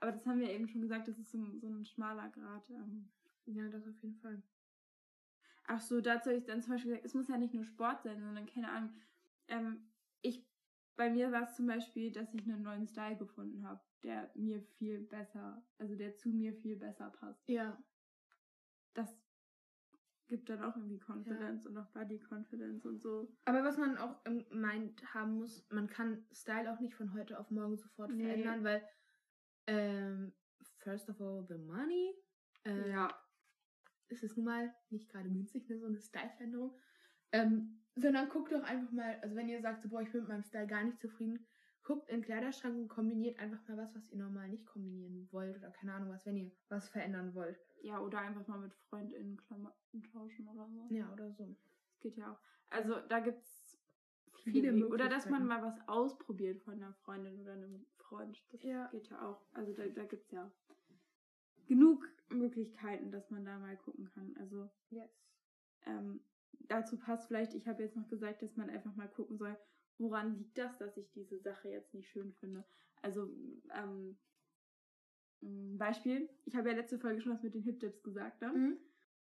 [0.01, 2.69] Aber das haben wir eben schon gesagt, das ist so, so ein schmaler Grad.
[2.69, 3.09] Ähm.
[3.45, 4.43] ja, das auf jeden Fall.
[5.67, 8.03] Ach so, dazu habe ich dann zum Beispiel gesagt, es muss ja nicht nur Sport
[8.03, 8.93] sein, sondern keine Ahnung.
[9.47, 9.89] Ähm,
[10.21, 10.45] ich,
[10.95, 14.61] bei mir war es zum Beispiel, dass ich einen neuen Style gefunden habe, der mir
[14.61, 17.47] viel besser, also der zu mir viel besser passt.
[17.49, 17.77] Ja,
[18.93, 19.17] Das
[20.27, 23.31] gibt dann auch irgendwie Confidence und auch Body Confidence und so.
[23.45, 27.37] aber was man auch im Mind haben muss, man kann Style auch nicht von heute
[27.39, 28.23] auf morgen sofort Nee.
[28.23, 28.87] verändern, weil
[29.67, 30.33] ähm,
[30.79, 32.13] first of all the money.
[32.65, 33.09] Äh, ja,
[34.07, 36.75] ist es nun mal nicht gerade günstig, ne, so eine Style-Veränderung.
[37.35, 40.29] Ähm, sondern guckt doch einfach mal, also wenn ihr sagt, so, boah, ich bin mit
[40.29, 41.45] meinem Style gar nicht zufrieden,
[41.83, 45.55] guckt in den Kleiderschrank und kombiniert einfach mal was, was ihr normal nicht kombinieren wollt
[45.57, 47.57] oder keine Ahnung was, wenn ihr was verändern wollt.
[47.81, 50.87] ja, oder einfach mal mit FreundInnen Klamotten tauschen oder so.
[50.89, 51.55] Ja, oder so.
[51.89, 52.39] Das geht ja auch.
[52.69, 53.77] Also da gibt's
[54.43, 54.87] Viele viele.
[54.89, 58.43] Oder dass man mal was ausprobiert von einer Freundin oder einem Freund.
[58.51, 58.87] Das Ja.
[58.87, 59.41] geht ja auch.
[59.53, 60.51] Also da, da gibt's ja
[61.67, 64.35] genug Möglichkeiten, dass man da mal gucken kann.
[64.37, 65.09] Also Yes.
[65.85, 66.21] ähm,
[66.61, 69.57] dazu passt vielleicht, ich habe jetzt noch gesagt, dass man einfach mal gucken soll,
[69.97, 72.65] woran liegt das, dass ich diese Sache jetzt nicht schön finde.
[73.01, 73.29] Also
[73.73, 74.17] ähm,
[75.77, 78.49] Beispiel, ich habe ja letzte Folge schon was mit den Hip-Dips gesagt, ne?
[78.53, 78.77] Mhm.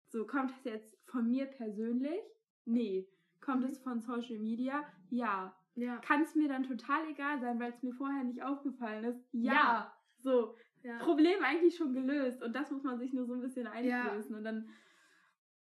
[0.09, 2.21] So, kommt das jetzt von mir persönlich?
[2.65, 3.09] Nee.
[3.41, 3.71] Kommt Mhm.
[3.71, 4.85] es von Social Media?
[5.09, 5.57] Ja.
[5.77, 5.99] Ja.
[5.99, 9.25] Kann es mir dann total egal sein, weil es mir vorher nicht aufgefallen ist?
[9.33, 9.53] Ja.
[9.53, 9.97] Ja.
[10.19, 10.99] So, Ja.
[10.99, 12.43] Problem eigentlich schon gelöst.
[12.43, 14.35] Und das muss man sich nur so ein bisschen einlösen.
[14.35, 14.69] Und dann,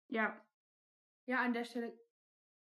[0.07, 0.39] ja,
[1.29, 1.93] ja, an der Stelle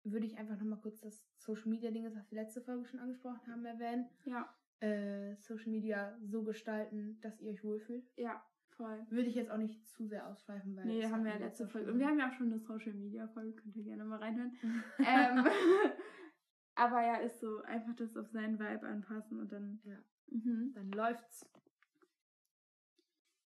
[0.02, 3.40] würde ich einfach nochmal kurz das Social Media Ding, was wir letzte Folge schon angesprochen
[3.46, 4.08] haben, erwähnen.
[4.24, 8.10] ja, Äh, Social Media so gestalten, dass ihr euch wohlfühlt.
[8.16, 9.06] ja, voll.
[9.08, 10.84] Würde ich jetzt auch nicht zu sehr ausschweifen, weil.
[10.86, 11.86] Nee, das haben wir ja letzte Folge.
[11.86, 14.18] schon Und wir haben ja auch schon eine Social Media Folge, könnt ihr gerne mal
[14.18, 14.52] reinhören.
[14.98, 15.46] ähm,
[16.74, 19.80] aber ja, ist so, einfach das auf seinen Vibe anpassen und dann.
[19.84, 20.02] Ja.
[20.26, 20.72] Mhm.
[20.74, 21.48] Dann läuft's.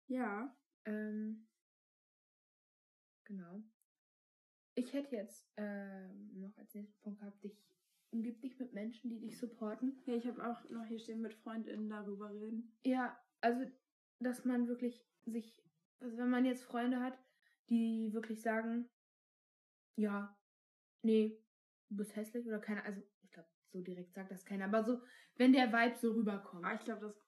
[0.07, 0.57] Ja.
[0.87, 1.47] Ähm,
[3.25, 3.63] genau.
[4.77, 7.67] Ich hätte jetzt ähm, noch als nächsten Punkt gehabt, dich
[8.11, 10.01] umgib dich mit Menschen, die dich supporten.
[10.07, 12.73] Ja, ich habe auch noch hier stehen mit FreundInnen darüber reden.
[12.85, 13.65] Ja, also
[14.21, 15.63] dass man wirklich sich,
[16.01, 17.19] also wenn man jetzt Freunde hat,
[17.69, 18.89] die wirklich sagen,
[19.97, 20.39] ja,
[21.03, 21.43] nee,
[21.89, 25.03] du bist hässlich oder keine, also ich glaube, so direkt sagt das keiner, aber so,
[25.37, 27.26] wenn der Vibe so rüberkommt, Aber ich glaube, das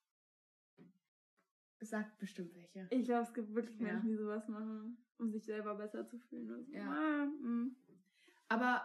[1.80, 2.86] sagt bestimmt welche.
[2.90, 3.86] Ich glaube, es gibt wirklich Ja.
[3.86, 6.50] Menschen, die sowas machen, um sich selber besser zu fühlen.
[6.50, 6.72] Und so.
[6.72, 6.90] Ja.
[6.90, 7.76] Ah, mm.
[8.48, 8.82] Aber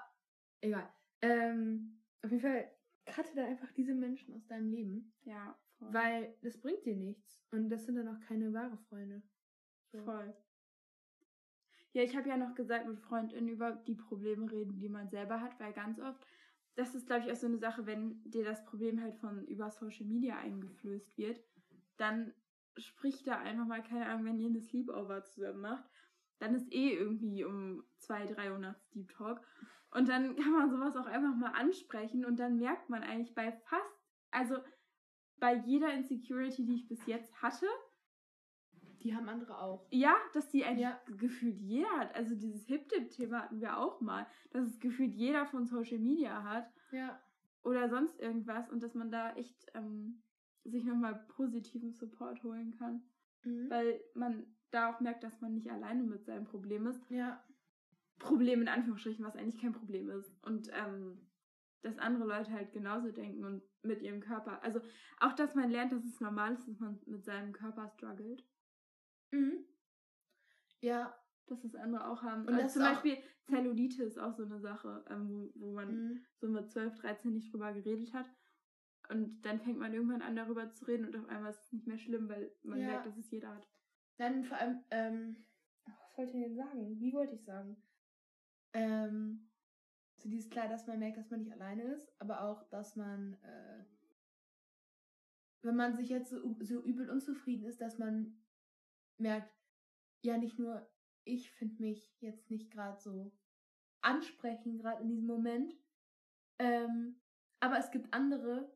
[0.61, 0.87] egal.
[1.21, 2.69] Ähm, auf jeden Fall
[3.05, 5.93] cutte da einfach diese Menschen aus deinem Leben, ja, voll.
[5.93, 9.21] weil das bringt dir nichts und das sind dann auch keine wahre Freunde.
[9.91, 10.03] So.
[10.03, 10.33] voll.
[11.93, 15.41] Ja, ich habe ja noch gesagt, mit FreundInnen über die Probleme reden, die man selber
[15.41, 16.25] hat, weil ganz oft,
[16.75, 19.69] das ist, glaube ich, auch so eine Sache, wenn dir das Problem halt von über
[19.69, 21.39] Social Media eingeflößt wird,
[21.97, 22.33] dann
[22.77, 25.83] sprich da einfach mal, keine Ahnung, wenn ihr eine Sleepover zusammen macht,
[26.39, 29.41] dann ist eh irgendwie um 200, 300 Deep Talk.
[29.91, 33.51] Und dann kann man sowas auch einfach mal ansprechen und dann merkt man eigentlich bei
[33.51, 34.57] fast, also
[35.37, 37.67] bei jeder Insecurity, die ich bis jetzt hatte,
[39.03, 39.85] Die haben andere auch.
[39.91, 41.01] ja, dass die eigentlich Ja.
[41.17, 42.15] gefühlt jeder hat.
[42.15, 46.71] Also dieses Hip-Dip-Thema hatten wir auch mal, dass es gefühlt jeder von Social Media hat
[46.91, 47.21] Ja.
[47.63, 50.23] oder sonst irgendwas und dass man da echt ähm,
[50.65, 53.03] sich nochmal positiven Support holen kann.
[53.43, 53.69] Mhm.
[53.69, 57.01] Weil man da auch merkt, dass man nicht alleine mit seinem Problem ist.
[57.09, 57.43] Ja.
[58.19, 60.33] Problem in Anführungsstrichen, was eigentlich kein Problem ist.
[60.43, 61.19] Und ähm,
[61.81, 64.63] dass andere Leute halt genauso denken und mit ihrem Körper.
[64.63, 64.79] Also
[65.19, 68.45] auch, dass man lernt, dass es normal ist, dass man mit seinem Körper struggelt.
[69.31, 69.65] Mhm.
[70.81, 71.13] Ja.
[71.47, 72.45] dass das andere auch haben.
[72.47, 76.25] Und also zum Beispiel Zellulite ist auch so eine Sache, ähm, wo, wo man Mhm.
[76.37, 78.31] so mit 12, 13 nicht drüber geredet hat.
[79.09, 81.87] Und dann fängt man irgendwann an, darüber zu reden und auf einmal ist es nicht
[81.87, 82.87] mehr schlimm, weil man Ja.
[82.87, 83.67] merkt, dass es jeder hat.
[84.17, 85.45] Dann vor allem, ähm,
[85.85, 86.99] was wollte ich denn sagen?
[86.99, 87.75] Wie wollte ich sagen?
[88.73, 89.49] Ähm,
[90.15, 93.33] so dieses klar, dass man merkt, dass man nicht alleine ist, aber auch, dass man,
[93.43, 93.83] äh,
[95.63, 98.41] wenn man sich jetzt so, so übel unzufrieden ist, dass man
[99.17, 99.51] merkt,
[100.21, 100.89] ja, nicht nur
[101.25, 103.31] ich finde mich jetzt nicht gerade so
[104.01, 105.75] ansprechend, gerade in diesem Moment,
[106.59, 107.21] ähm,
[107.59, 108.69] aber es gibt andere,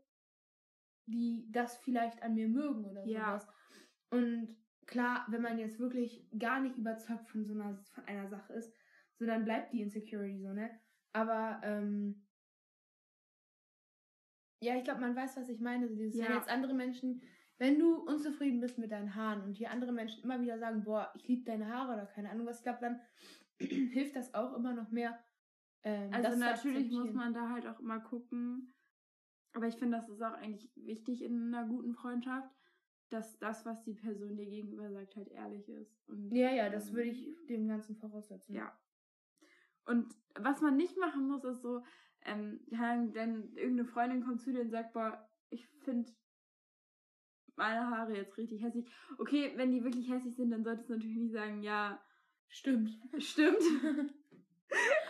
[1.08, 3.40] die das vielleicht an mir mögen oder Ja.
[3.40, 3.48] sowas.
[4.12, 8.54] Und klar, wenn man jetzt wirklich gar nicht überzeugt von so einer, von einer Sache
[8.54, 8.74] ist,
[9.16, 10.70] so dann bleibt die Insecurity so, ne?
[11.14, 12.28] Aber ähm,
[14.62, 15.88] ja, ich glaube, man weiß, was ich meine.
[15.88, 16.28] Dieses, Ja.
[16.28, 17.22] Wenn jetzt andere Menschen,
[17.58, 21.12] wenn du unzufrieden bist mit deinen Haaren und hier andere Menschen immer wieder sagen, boah,
[21.16, 23.02] ich liebe deine Haare oder keine Ahnung was, ich glaube, dann
[23.60, 25.24] hilft das auch immer noch mehr.
[25.84, 28.74] Ähm, Also natürlich muss man da halt auch immer gucken.
[29.58, 32.48] Aber ich finde, das ist auch eigentlich wichtig in einer guten Freundschaft,
[33.10, 36.08] dass das, was die Person dir gegenüber sagt, halt ehrlich ist.
[36.08, 38.54] Und, Ja, ja, das ähm, würde ich dem Ganzen voraussetzen.
[38.54, 38.80] Ja.
[39.86, 41.84] Und was man nicht machen muss, ist so,
[42.22, 46.14] ähm, denn irgendeine Freundin kommt zu dir und sagt, boah, ich finde
[47.56, 48.88] meine Haare jetzt richtig hässlich.
[49.18, 52.00] Okay, wenn die wirklich hässlich sind, dann solltest du natürlich nicht sagen, ja,
[52.48, 52.92] Stimmt.
[53.18, 53.58] stimmt.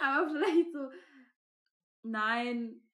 [0.02, 0.90] Aber vielleicht so,
[2.04, 2.87] nein,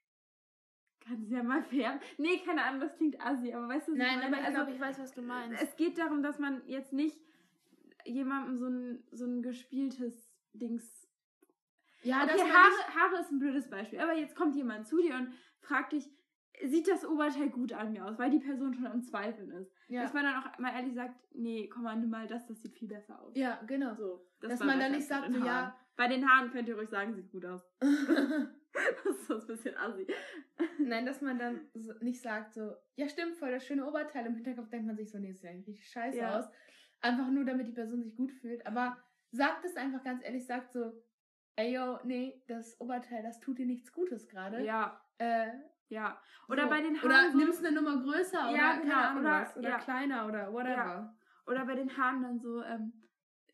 [1.06, 2.00] kannst ja mal färben.
[2.18, 4.72] Nee, keine Ahnung, das klingt assi, aber weißt du, Nein, ich aber ich Also, glaube,
[4.72, 5.62] ich weiß, was du meinst.
[5.62, 7.18] es geht darum, dass man jetzt nicht
[8.06, 11.08] jemandem so ein, so ein gespieltes Dings.
[12.04, 15.34] ja, okay, Haare, Haare ist ein blödes Beispiel, aber jetzt kommt jemand zu dir und
[15.62, 16.10] fragt dich,
[16.64, 19.72] sieht das Oberteil gut an mir aus, weil die Person schon am Zweifeln ist.
[19.88, 22.62] ja, Dass man dann auch mal ehrlich sagt, nee, komm mal, nimm mal das, das
[22.62, 23.36] sieht viel besser aus.
[23.36, 23.96] ja, genau.
[23.96, 25.76] So, das Dass man dann nicht sagt, so, ja-.
[25.96, 27.62] Bei den Haaren könnt ihr ruhig sagen, sieht gut aus.
[29.04, 30.08] Das ist so ein bisschen assi.
[30.80, 34.26] Nein, dass man dann so nicht sagt so, ja stimmt, voll das schöne Oberteil.
[34.26, 36.40] Im Hinterkopf denkt man sich so, nee, das sieht eigentlich richtig scheiße Ja.
[36.40, 36.46] aus.
[37.02, 38.66] Einfach nur, damit die Person sich gut fühlt.
[38.66, 38.98] Aber
[39.32, 40.92] sagt es einfach ganz ehrlich, sagt so,
[41.56, 44.64] ey yo, nee, das Oberteil, das tut dir nichts Gutes gerade.
[44.64, 45.48] Ja, Äh,
[45.90, 46.20] ja.
[46.50, 46.70] Oder so.
[46.70, 47.06] bei den Haaren.
[47.06, 49.58] Oder so- nimmst eine Nummer größer oder Ja, keine genau, Ahnung oder- was.
[49.58, 49.78] Oder ja.
[49.78, 51.16] kleiner oder whatever.
[51.46, 52.94] Oder bei den Haaren dann so, ähm,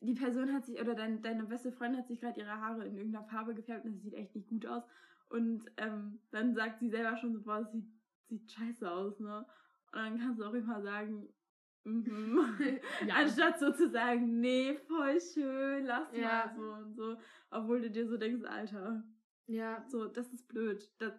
[0.02, 2.96] die Person hat sich, oder dein, deine beste Freundin hat sich gerade ihre Haare in
[2.96, 4.84] irgendeiner Farbe gefärbt und das sieht echt nicht gut aus.
[5.30, 7.86] Und ähm, dann sagt sie selber schon so, boah, das sieht,
[8.28, 9.46] sieht scheiße aus, ne?
[9.92, 11.28] Und dann kannst du auch immer sagen,
[11.84, 12.58] mhm.
[13.08, 13.16] Ja.
[13.16, 16.46] Anstatt so zu sagen, nee, voll schön, lass Ja.
[16.48, 17.18] mal so und so.
[17.52, 19.04] Obwohl du dir so denkst, Alter,
[19.48, 20.92] ja, so, das ist blöd.
[21.00, 21.14] Das,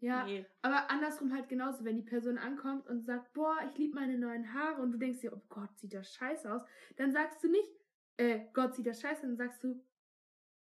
[0.00, 0.24] ja.
[0.24, 0.44] Nee.
[0.62, 4.52] Aber andersrum halt genauso, wenn die Person ankommt und sagt, boah, ich liebe meine neuen
[4.52, 6.62] Haare und du denkst dir, oh Gott, sieht das scheiße aus,
[6.96, 7.70] dann sagst du nicht,
[8.18, 9.82] äh, Gott, sieht das scheiße, dann sagst du,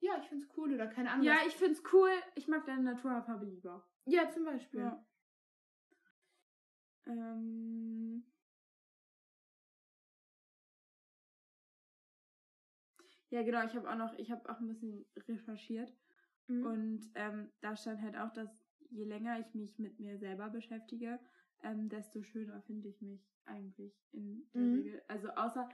[0.01, 1.25] ja, ich find's cool oder keine Ahnung.
[1.27, 1.47] Ja, was.
[1.49, 3.87] ich find's cool, ich mag deine Naturhaarfarbe lieber.
[4.07, 4.81] ja, zum Beispiel.
[4.81, 5.05] Ja.
[7.07, 8.25] Ähm.
[13.31, 15.95] Ja, genau, ich habe auch noch, ich habe auch ein bisschen recherchiert
[16.49, 16.67] Mhm.
[16.67, 18.51] und ähm, da stand halt auch, dass
[18.91, 21.21] je länger ich mich mit mir selber beschäftige,
[21.63, 24.75] ähm, desto schöner finde ich mich eigentlich in der Mhm.
[24.79, 25.03] Regel.
[25.07, 25.69] Also außer,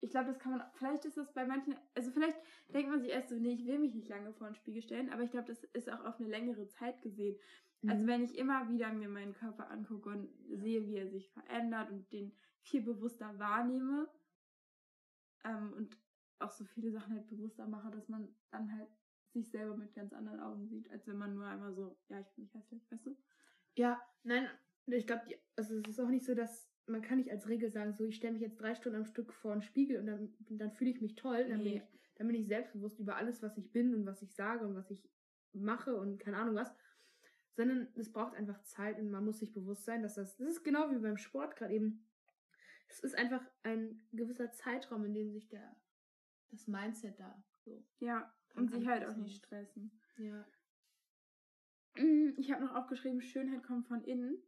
[0.00, 2.38] ich glaube, das kann man, vielleicht ist das bei manchen, also vielleicht
[2.72, 5.10] denkt man sich erst so, nee, ich will mich nicht lange vor den Spiegel stellen,
[5.10, 7.36] aber ich glaube, das ist auch auf eine längere Zeit gesehen.
[7.86, 8.08] Also Mhm.
[8.08, 12.12] wenn ich immer wieder mir meinen Körper angucke und sehe, wie er sich verändert und
[12.12, 12.32] den
[12.62, 14.08] viel bewusster wahrnehme
[15.44, 15.98] ähm, und
[16.38, 18.88] auch so viele Sachen halt bewusster mache, dass man dann halt
[19.32, 22.28] sich selber mit ganz anderen Augen sieht, als wenn man nur einmal so, ja, ich
[22.34, 23.16] bin nicht hässlich, weißt du?
[23.76, 24.48] Ja, nein,
[24.86, 25.22] ich glaube,
[25.56, 28.16] also es ist auch nicht so, dass man kann nicht als Regel sagen, so ich
[28.16, 31.00] stelle mich jetzt drei Stunden am Stück vor einen Spiegel und dann, dann fühle ich
[31.00, 31.76] mich toll, dann, bin Nee.
[31.76, 34.74] ich, dann bin ich selbstbewusst über alles, was ich bin und was ich sage und
[34.74, 35.08] was ich
[35.52, 36.74] mache und keine Ahnung was.
[37.56, 40.64] Sondern es braucht einfach Zeit und man muss sich bewusst sein, dass das, das ist
[40.64, 42.06] genau wie beim Sport gerade eben.
[42.88, 45.76] Es ist einfach ein gewisser Zeitraum, in dem sich der,
[46.50, 47.84] das Mindset da so.
[48.00, 49.90] Ja, und sich halt auch nicht stressen.
[50.18, 50.44] Ja.
[51.96, 54.38] Mm, Ich habe noch aufgeschrieben, Schönheit kommt von innen.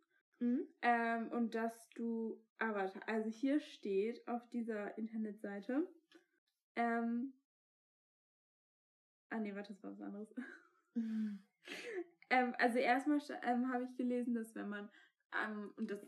[0.43, 0.67] Mhm.
[0.83, 5.87] Ähm, und dass du, ah, warte, also hier steht auf dieser Internetseite,
[6.75, 7.33] ähm,
[9.31, 10.35] ah nee, warte, das war was anderes.
[10.97, 14.91] ähm, also erstmal ähm, habe ich gelesen, dass wenn man,
[15.33, 16.05] ähm, und das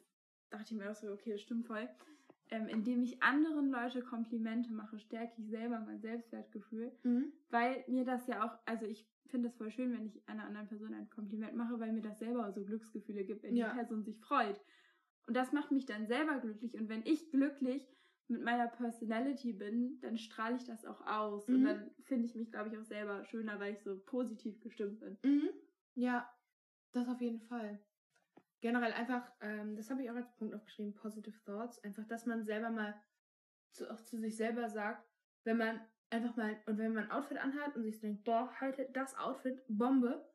[0.50, 1.88] dachte ich mir auch so, okay, das stimmt voll,
[2.50, 7.32] ähm, indem ich anderen Leute Komplimente mache, stärke ich selber mein Selbstwertgefühl, Mhm.
[7.50, 10.68] weil mir das ja auch, also ich finde es voll schön, wenn ich einer anderen
[10.68, 13.68] Person ein Kompliment mache, weil mir das selber so Glücksgefühle gibt, wenn Ja.
[13.68, 14.60] die Person sich freut.
[15.26, 16.74] Und das macht mich dann selber glücklich.
[16.78, 17.88] Und wenn ich glücklich
[18.28, 21.50] mit meiner Personality bin, dann strahle ich das auch aus.
[21.50, 21.64] Und Mhm.
[21.64, 25.18] dann finde ich mich, glaube ich, auch selber schöner, weil ich so positiv gestimmt bin.
[25.24, 25.50] Mhm.
[25.96, 26.32] Ja,
[26.92, 27.84] das auf jeden Fall.
[28.64, 31.78] Generell einfach, ähm, das habe ich auch als Punkt aufgeschrieben, positive thoughts.
[31.84, 32.94] Einfach, dass man selber mal
[33.72, 35.06] zu, auch zu sich selber sagt,
[35.44, 38.50] wenn man einfach mal, und wenn man ein Outfit anhat und sich so denkt, boah,
[38.62, 40.26] heute das Outfit, Bombe,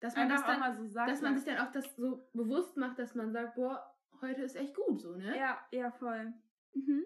[0.00, 1.94] dass man Einfach das dann, auch mal so sagt, dass man sich dann auch das
[1.94, 5.38] so bewusst macht, dass man sagt, boah, heute ist echt gut, so, ne?
[5.38, 6.34] Ja, ja, voll.
[6.74, 7.04] Mhm.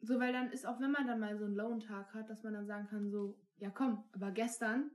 [0.00, 2.54] So, weil dann ist auch, wenn man dann mal so einen Low-Tag hat, dass man
[2.54, 4.90] dann sagen kann, so, ja komm, aber gestern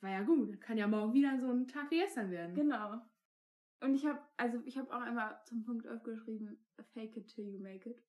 [0.00, 0.60] war ja gut.
[0.60, 2.54] Kann ja morgen wieder so ein Tag wie gestern werden.
[2.54, 3.02] Genau.
[3.82, 6.56] Und ich habe, also ich habe auch einmal zum Punkt aufgeschrieben,
[6.94, 8.02] fake it till you make it.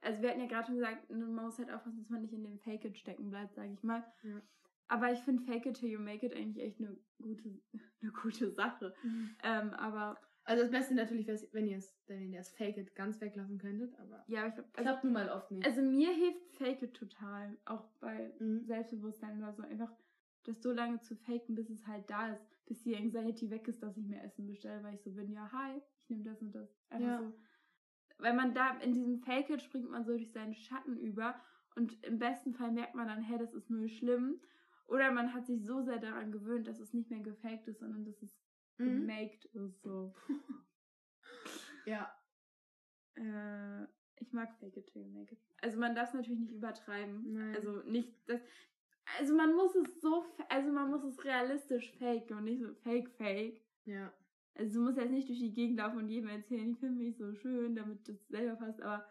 [0.00, 2.42] Also wir hatten ja gerade schon gesagt, man muss halt aufpassen, dass man nicht in
[2.42, 4.04] dem Fake it stecken bleibt, sage ich mal.
[4.24, 4.42] Ja.
[4.88, 7.60] Aber ich finde fake it till you make it eigentlich echt eine gute,
[8.02, 8.92] eine gute Sache.
[9.04, 9.30] Mhm.
[9.44, 12.94] Ähm, aber Also das Beste natürlich wäre wenn ihr es, wenn ihr das Fake It
[12.96, 15.64] ganz weglassen könntet, aber ja, aber ich glaube, also, klappt nun mal oft nicht.
[15.64, 17.56] also mir hilft fake it total.
[17.64, 18.64] Auch bei Mhm.
[18.66, 19.62] Selbstbewusstsein oder so.
[19.62, 19.92] Einfach
[20.44, 22.51] das so lange zu faken, bis es halt da ist.
[22.66, 25.50] Bis die Anxiety weg ist, dass ich mir Essen bestelle, weil ich so bin, ja,
[25.52, 26.68] hi, ich nehme das und das.
[26.90, 27.18] Einfach Ja.
[27.18, 27.32] so.
[28.18, 31.40] Weil man da, in diesem Fake It springt man so durch seinen Schatten über
[31.74, 34.40] und im besten Fall merkt man dann, hey, das ist nur schlimm.
[34.86, 38.04] Oder man hat sich so sehr daran gewöhnt, dass es nicht mehr gefaked ist, sondern
[38.04, 38.38] dass es
[38.78, 39.06] Mhm.
[39.06, 39.82] gemaked ist.
[39.82, 40.14] So.
[41.84, 42.12] Ja.
[43.16, 43.84] Äh,
[44.20, 45.40] ich mag Fake It Till You Make It.
[45.60, 47.32] Also man darf es natürlich nicht übertreiben.
[47.32, 47.54] Nein.
[47.56, 48.40] Also nicht das.
[49.18, 53.10] Also man muss es so, also man muss es realistisch faken und nicht so fake
[53.10, 53.60] fake.
[53.84, 54.12] Ja.
[54.54, 57.16] Also du musst jetzt nicht durch die Gegend laufen und jedem erzählen, ich finde mich
[57.16, 59.06] so schön, damit das selber passt, aber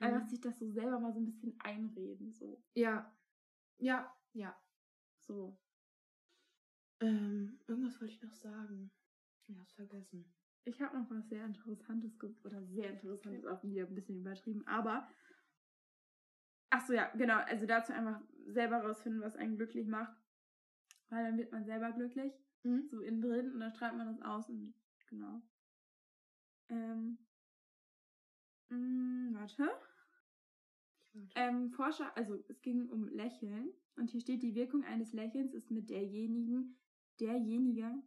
[0.00, 0.28] einfach Mhm.
[0.28, 2.62] sich das so selber mal so ein bisschen einreden, so.
[2.74, 3.14] Ja.
[3.78, 4.12] Ja.
[4.32, 4.56] Ja.
[5.20, 5.60] So.
[7.00, 8.90] Ähm, irgendwas wollte ich noch sagen.
[9.46, 10.24] Ich hab's vergessen.
[10.64, 15.06] Ich habe noch was sehr Interessantes oder sehr Interessantes auch wieder ein bisschen übertrieben, aber
[16.74, 20.12] ach so ja, genau, also dazu einfach selber rausfinden, was einen glücklich macht,
[21.08, 22.32] weil dann wird man selber glücklich,
[22.64, 22.88] Mhm.
[22.90, 24.74] so innen drin und dann strahlt man das aus und
[25.08, 25.40] genau.
[26.68, 27.18] Ähm,
[28.70, 29.70] mh, warte.
[31.36, 35.70] Ähm, Forscher, also es ging um Lächeln und hier steht, die Wirkung eines Lächelns ist
[35.70, 36.76] mit derjenigen,
[37.20, 38.02] derjenige,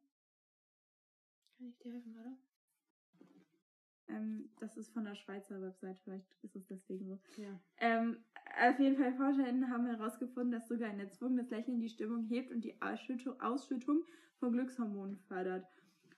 [1.58, 2.38] Kann ich dir helfen, oder?
[4.10, 7.20] Ähm, das ist von der Schweizer Website, vielleicht ist es deswegen so.
[7.42, 7.60] Ja.
[7.78, 8.18] Ähm,
[8.70, 12.64] auf jeden Fall, ForscherInnen haben herausgefunden, dass sogar ein erzwungenes Lächeln die Stimmung hebt und
[12.64, 14.06] die Ausschüttung, Ausschüttung
[14.40, 15.68] von Glückshormonen fördert.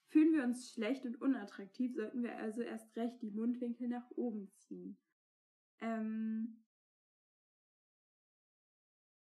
[0.07, 4.49] Fühlen wir uns schlecht und unattraktiv, sollten wir also erst recht die Mundwinkel nach oben
[4.57, 4.97] ziehen.
[5.81, 6.63] Ähm,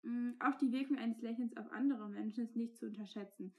[0.02, 3.54] mh, auch die Wirkung eines Lächelns auf andere Menschen ist nicht zu unterschätzen.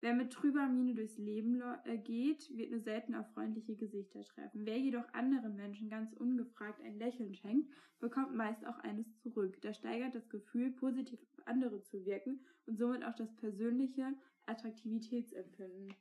[0.00, 4.64] Wer mit trüber Miene durchs Leben äh, geht, wird nur selten auf freundliche Gesichter treffen.
[4.64, 9.60] Wer jedoch anderen Menschen ganz ungefragt ein Lächeln schenkt, bekommt meist auch eines zurück.
[9.62, 14.14] Das steigert das Gefühl, positiv auf andere zu wirken und somit auch das persönliche
[14.46, 15.94] Attraktivitätsempfinden.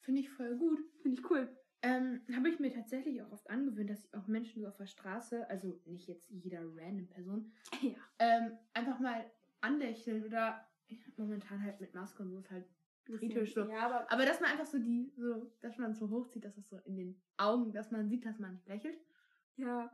[0.00, 0.80] Finde ich voll gut.
[1.02, 1.48] Finde ich cool.
[1.82, 4.86] Ähm, habe ich mir tatsächlich auch oft angewöhnt, dass ich auch Menschen so auf der
[4.86, 7.94] Straße, also nicht jetzt jeder random Person, Ja.
[8.18, 9.24] ähm, einfach mal
[9.62, 10.66] anlächeln oder
[11.16, 12.66] momentan halt mit Maske und so ist halt
[13.18, 13.64] kritisch so.
[13.68, 16.68] Ja, aber Aber dass man einfach so die, so, dass man so hochzieht, dass das
[16.68, 18.98] so in den Augen, dass man sieht, dass man lächelt.
[19.56, 19.90] ja.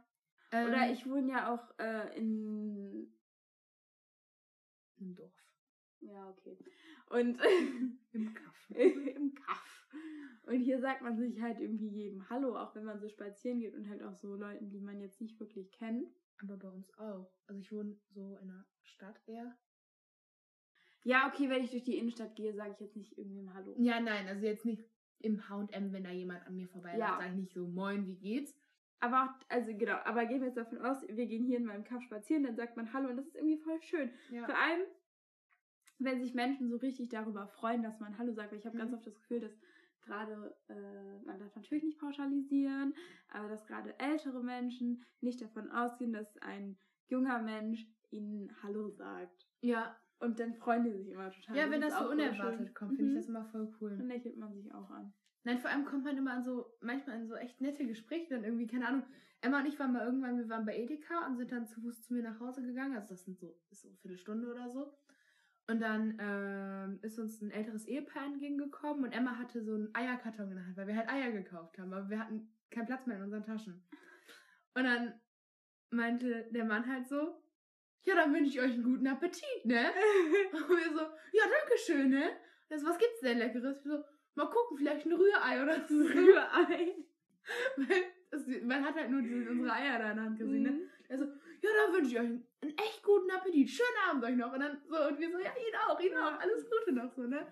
[0.53, 3.13] Ähm, Oder ich wohne ja auch äh, in
[4.99, 5.33] Im Dorf.
[6.01, 6.57] Ja, okay.
[7.11, 7.41] Und
[8.13, 8.71] Im Kaff.
[8.71, 9.89] im Kaff.
[10.45, 13.75] Und hier sagt man sich halt irgendwie jedem Hallo, auch wenn man so spazieren geht
[13.75, 16.09] und halt auch so Leuten, die man jetzt nicht wirklich kennt.
[16.43, 17.33] Aber bei uns auch.
[17.49, 19.57] Also ich wohne so in einer Stadt eher.
[21.07, 23.77] Ja, okay, wenn ich durch die Innenstadt gehe, sage ich jetzt nicht irgendwem Hallo.
[23.79, 24.85] Ja, nein, also jetzt nicht
[25.21, 27.17] im H&M, wenn da jemand an mir vorbeiläuft, Ja.
[27.19, 28.53] sage ich nicht so, moin, wie geht's?
[28.99, 31.85] Aber auch, also genau, aber gehen wir jetzt davon aus, wir gehen hier in meinem
[31.85, 34.11] Kaff spazieren, dann sagt man Hallo und das ist irgendwie voll schön.
[34.33, 34.47] Ja.
[34.47, 34.81] Vor allem,
[36.01, 38.81] wenn sich Menschen so richtig darüber freuen, dass man Hallo sagt, weil ich habe Mhm.
[38.81, 39.57] ganz oft das Gefühl, dass
[40.03, 42.95] gerade, äh, man darf natürlich nicht pauschalisieren,
[43.29, 49.47] aber dass gerade ältere Menschen nicht davon ausgehen, dass ein junger Mensch ihnen Hallo sagt.
[49.61, 51.57] Ja, Und dann freuen die sich immer total.
[51.57, 53.17] ja wenn ist das so unerwartet kommt, finde ich Mhm.
[53.17, 53.97] das immer voll cool.
[53.97, 55.13] Dann lächelt man sich auch an.
[55.45, 58.45] Nein, vor allem kommt man immer an so, manchmal in so echt nette Gespräche, dann
[58.45, 59.05] irgendwie, keine Ahnung.
[59.43, 62.03] Emma und ich waren mal irgendwann, wir waren bei Edeka und sind dann zu Fuß
[62.03, 62.97] zu mir nach Hause gegangen.
[62.97, 64.97] Also das sind so, ist so eine Viertelstunde oder so.
[65.69, 70.49] Und dann ähm, ist uns ein älteres Ehepaar entgegengekommen und Emma hatte so einen Eierkarton
[70.51, 73.17] in der Hand, weil wir halt Eier gekauft haben, aber wir hatten keinen Platz mehr
[73.19, 73.85] in unseren Taschen.
[74.75, 75.15] Und dann
[75.91, 77.43] meinte der Mann halt so,
[78.05, 79.91] ja, dann wünsche ich euch einen guten Appetit, ne?
[80.53, 81.01] Und wir so,
[81.33, 82.31] ja, danke schön, ne?
[82.69, 83.85] Und so, was gibt's denn Leckeres?
[83.85, 84.05] Wir so,
[84.35, 85.95] mal gucken, vielleicht ein Rührei oder so.
[86.05, 86.97] Rührei.
[87.77, 90.71] Weil das, man hat halt nur diese, unsere Eier da in der Hand gesehen, ne?
[90.71, 90.91] Mhm.
[91.09, 93.71] Er so, ja, dann wünsche ich euch einen, einen echt guten Appetit.
[93.71, 94.53] Schönen Abend euch noch.
[94.53, 96.39] Und dann so, und wir so, ja, Ihnen auch, Ihnen auch.
[96.41, 97.47] Alles Gute noch so, ne?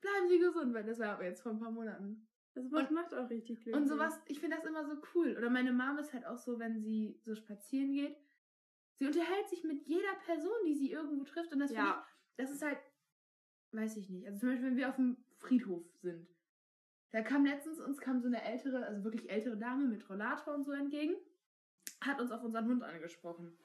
[0.00, 2.26] Bleiben Sie gesund, weil das war aber jetzt vor ein paar Monaten.
[2.54, 3.74] Das Wort macht auch richtig glücklich.
[3.74, 5.36] Und sowas, ich finde das immer so cool.
[5.36, 8.16] Oder meine Mom ist halt auch so, wenn sie so spazieren geht.
[8.98, 11.52] Sie unterhält sich mit jeder Person, die sie irgendwo trifft.
[11.52, 12.06] Und das finde Ja.
[12.08, 12.78] ich, das ist halt,
[13.72, 14.26] weiß ich nicht.
[14.26, 16.28] Also zum Beispiel, wenn wir auf dem Friedhof sind.
[17.10, 20.64] Da kam letztens, uns kam so eine ältere, also wirklich ältere Dame mit Rollator und
[20.64, 21.14] so entgegen,
[22.00, 23.56] hat uns auf unseren Hund angesprochen.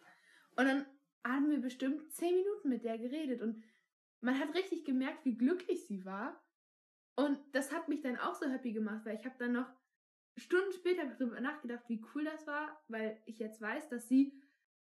[0.55, 0.85] Und dann
[1.25, 3.63] haben wir bestimmt zehn Minuten mit der geredet und
[4.21, 6.41] man hat richtig gemerkt, wie glücklich sie war.
[7.15, 9.67] Und das hat mich dann auch so happy gemacht, weil ich habe dann noch
[10.37, 14.39] Stunden später darüber nachgedacht, wie cool das war, weil ich jetzt weiß, dass sie,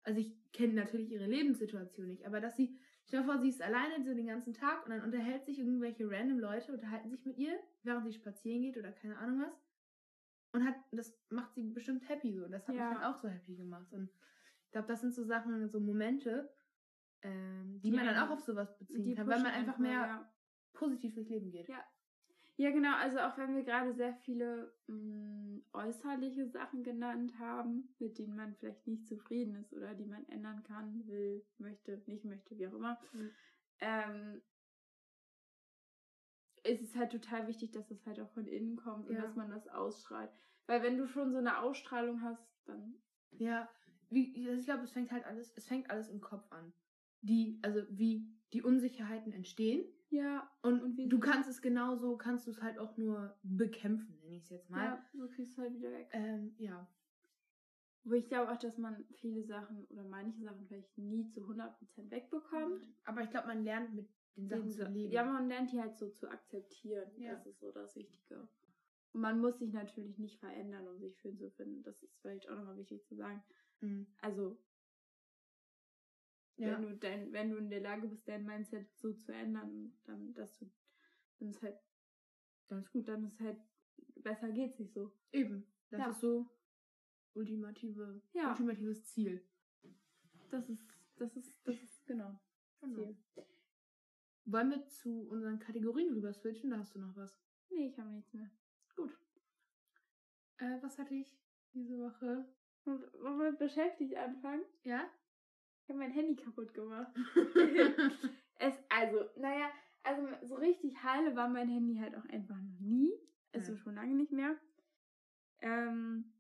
[0.04, 3.62] also ich kenne natürlich ihre Lebenssituation nicht, aber dass sie, stell dir vor, sie ist
[3.62, 7.38] alleine so den ganzen Tag und dann unterhält sich irgendwelche random Leute, unterhalten sich mit
[7.38, 9.62] ihr, während sie spazieren geht oder keine Ahnung was.
[10.52, 12.46] Und hat, das macht sie bestimmt happy so.
[12.46, 12.89] Und das hat Ja.
[12.89, 13.92] mich dann auch so happy gemacht.
[13.92, 14.12] Und
[14.66, 16.54] ich glaube, das sind so Sachen, so Momente,
[17.24, 20.34] ähm, die Die man dann auch auf sowas beziehen kann, weil man einfach mehr ja.
[20.74, 21.70] positiv durchs Leben geht.
[21.70, 21.84] Ja.
[22.56, 22.96] Ja, genau.
[22.96, 28.56] Also auch wenn wir gerade sehr viele mh, äußerliche Sachen genannt haben, mit denen man
[28.56, 32.74] vielleicht nicht zufrieden ist oder die man ändern kann, will, möchte, nicht möchte, wie auch
[32.74, 33.36] immer, Mhm.
[33.80, 34.42] ähm,
[36.63, 39.24] ist es halt total wichtig, dass es halt auch von innen kommt und Ja.
[39.24, 40.32] dass man das ausstrahlt.
[40.66, 43.02] Weil wenn du schon so eine Ausstrahlung hast, dann
[43.38, 43.70] Ja,
[44.10, 46.74] wie, also ich glaube, es fängt halt alles, es fängt alles im Kopf an.
[47.22, 49.86] Die, also wie die Unsicherheiten entstehen.
[50.13, 54.36] Ja, Und, Und du kannst es genauso, kannst du es halt auch nur bekämpfen, nenne
[54.36, 54.86] ich es jetzt mal.
[54.86, 56.08] ja, so kriegst du halt wieder weg.
[56.12, 56.88] Ähm, ja.
[58.04, 62.12] Wo ich glaube auch, dass man viele Sachen oder manche Sachen vielleicht nie zu 100%
[62.12, 62.86] wegbekommt.
[63.06, 65.12] Aber ich glaube, man lernt mit den Sachen zu leben.
[65.12, 67.10] Ja, man lernt die halt so zu akzeptieren.
[67.17, 67.34] Ja.
[67.34, 68.47] Das ist so das Wichtige.
[69.13, 71.82] Und man muss sich natürlich nicht verändern, um sich schön zu finden.
[71.82, 73.43] Das ist vielleicht auch nochmal wichtig zu sagen.
[73.82, 74.06] Mhm.
[74.21, 74.60] Also,
[76.58, 76.72] ja.
[76.74, 80.34] wenn, du dein, wenn du in der Lage bist, dein Mindset so zu ändern, dann,
[80.34, 80.70] dass du,
[81.39, 81.78] dann ist halt,
[82.68, 83.08] Dann ist gut.
[83.08, 83.60] dann ist halt,
[84.16, 85.12] besser geht's nicht so.
[85.32, 85.66] Eben.
[85.89, 86.10] Das Ja.
[86.12, 86.50] ist so
[87.34, 88.52] ultimative, Ja.
[88.52, 89.44] ultimatives Ziel.
[90.50, 90.86] Das ist,
[91.18, 92.39] das ist, das ist, genau.
[92.80, 93.18] Ziel.
[94.46, 96.70] Wollen wir zu unseren Kategorien rüber switchen?
[96.72, 97.39] Da hast du noch was.
[97.70, 98.50] Nee, ich habe nichts mehr.
[98.96, 99.18] Gut.
[100.58, 101.36] Äh, was hatte ich
[101.74, 102.46] diese Woche?
[102.86, 104.63] Wollen wir beschäftigt anfangen?
[104.84, 105.10] Ja?
[105.84, 107.12] Ich habe mein Handy kaputt gemacht.
[108.60, 109.69] Es, also, naja,
[110.04, 113.12] also so richtig heile war mein Handy halt auch einfach noch nie.
[113.52, 113.78] Also Ja.
[113.80, 114.56] schon lange nicht mehr.
[115.60, 116.32] Ähm,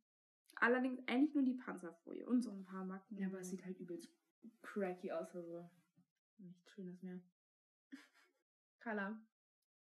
[0.55, 3.17] allerdings eigentlich nur die Panzerfolie und so ein paar Macken.
[3.17, 4.09] ja, aber es sieht halt übelst
[4.61, 5.69] cracky aus, also
[6.37, 7.19] nichts Schönes mehr.
[8.79, 9.19] Carla.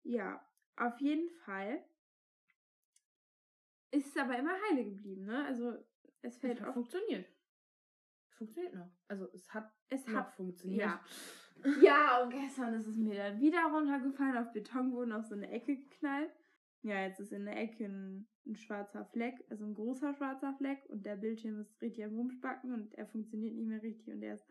[0.03, 1.83] Ja, auf jeden Fall
[3.91, 5.43] ist es aber immer heile geblieben, ne?
[5.45, 5.75] Also
[6.21, 6.73] es fällt auf.
[6.73, 7.25] funktioniert.
[8.37, 8.89] Funktioniert noch.
[9.07, 10.81] Also es hat Es hat funktioniert.
[10.81, 11.01] ja.
[11.81, 15.75] Ja, und gestern ist es mir dann wieder runtergefallen, auf Betonboden, auf so eine Ecke
[15.77, 16.29] geknallt.
[16.83, 20.85] Ja, jetzt ist in der Ecke ein, ein schwarzer Fleck, also ein großer schwarzer Fleck
[20.89, 24.35] und der Bildschirm ist richtig am Rumspacken und er funktioniert nicht mehr richtig und er
[24.35, 24.45] ist,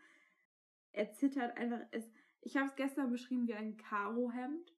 [0.92, 1.80] er zittert einfach.
[1.92, 4.72] Es, ich habe es gestern beschrieben wie ein Karohemd,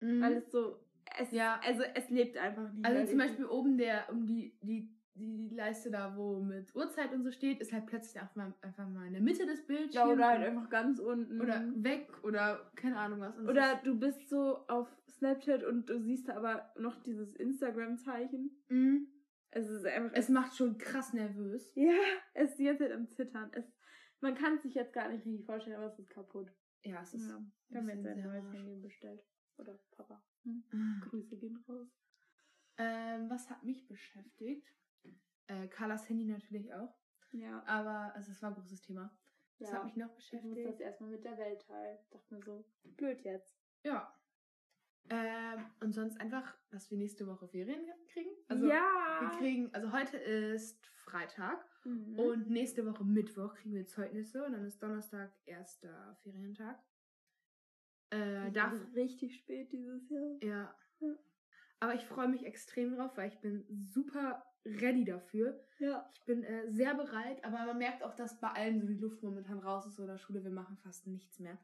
[0.00, 0.20] Mhm.
[0.20, 0.84] weil es so,
[1.20, 1.60] es, Ja.
[1.64, 3.18] also es lebt einfach nicht Also zum.
[3.18, 7.60] Beispiel oben der, um die, die, die Leiste da, wo mit Uhrzeit und so steht,
[7.60, 9.94] ist halt plötzlich einfach mal, einfach mal in der Mitte des Bildschirms.
[9.94, 11.40] Ja, oder halt einfach ganz unten.
[11.40, 13.36] oder weg oder keine Ahnung was.
[13.36, 17.34] Und Oder ist- du bist so auf Snapchat und du siehst da aber noch dieses
[17.36, 18.50] Instagram-Zeichen.
[18.68, 19.08] Mhm.
[19.50, 20.16] Es ist einfach.
[20.16, 21.70] Es macht schon krass nervös.
[21.74, 21.92] ja,
[22.32, 23.50] es ist jetzt halt am Zittern.
[23.52, 23.64] Es,
[24.20, 26.50] man kann es sich jetzt gar nicht richtig vorstellen, aber es ist kaputt.
[26.84, 27.28] Ja, es ist.
[27.28, 27.38] Ja.
[27.68, 28.52] Wir haben jetzt ein neues.
[28.52, 29.20] Handy bestellt.
[29.58, 30.22] Oder Papa.
[30.44, 31.02] Hm.
[31.02, 31.88] Grüße gehen raus.
[32.78, 34.66] Ähm, was hat mich beschäftigt?
[35.52, 36.94] Äh, Carlas Handy natürlich auch.
[37.32, 37.62] Ja.
[37.66, 39.14] Aber also es war ein großes Thema.
[39.58, 39.76] Das ja.
[39.76, 40.80] hat mich noch ich muss das beschäftigt.
[40.80, 41.98] erstmal mit der Welt teilen.
[42.10, 43.56] Dachte mir so, blöd jetzt.
[43.84, 44.14] Ja.
[45.10, 48.30] Ähm, und sonst einfach, dass wir nächste Woche Ferien kriegen.
[48.48, 49.18] Also ja.
[49.20, 52.16] wir kriegen, also heute ist Freitag Mhm.
[52.16, 56.80] und nächste Woche Mittwoch kriegen wir Zeugnisse und dann ist Donnerstag erster Ferientag.
[58.10, 60.36] Äh, Das darf, ist richtig spät dieses Jahr.
[60.42, 60.76] ja.
[61.00, 61.14] Ja.
[61.82, 65.60] Aber ich freue mich extrem drauf, weil ich bin super ready dafür.
[65.80, 66.08] Ja.
[66.12, 69.20] Ich bin äh, sehr bereit, aber man merkt auch, dass bei allen so die Luft
[69.20, 71.58] momentan raus ist oder Schule, wir machen fast nichts mehr.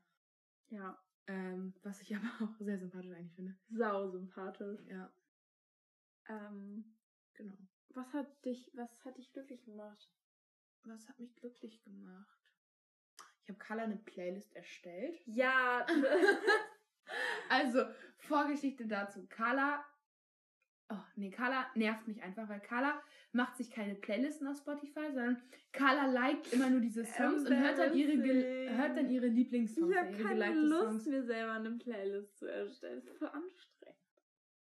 [0.70, 1.00] Ja.
[1.28, 3.56] Ähm, was ich aber auch sehr sympathisch eigentlich finde.
[3.70, 4.80] Sau sympathisch.
[4.88, 5.08] Ja,
[6.28, 6.96] Ähm,
[7.34, 7.54] genau.
[7.90, 10.10] was hat dich, was hat dich glücklich gemacht?
[10.82, 12.40] Was hat mich glücklich gemacht?
[13.44, 15.20] Ich habe Carla eine Playlist erstellt.
[15.26, 15.86] Ja.
[17.48, 17.86] Also,
[18.18, 19.26] Vorgeschichte dazu.
[19.30, 19.82] Carla.
[20.90, 25.42] Oh, nee, Carla nervt mich einfach, weil Carla macht sich keine Playlisten auf Spotify, sondern
[25.72, 29.90] Carla liked immer nur diese Songs und hört dann ihre, hört dann ihre Lieblingssongs.
[29.90, 31.06] ich habe keine Lust, Songs.
[31.06, 33.02] mir selber eine Playlist zu erstellen.
[33.04, 33.96] Das ist voll anstrengend.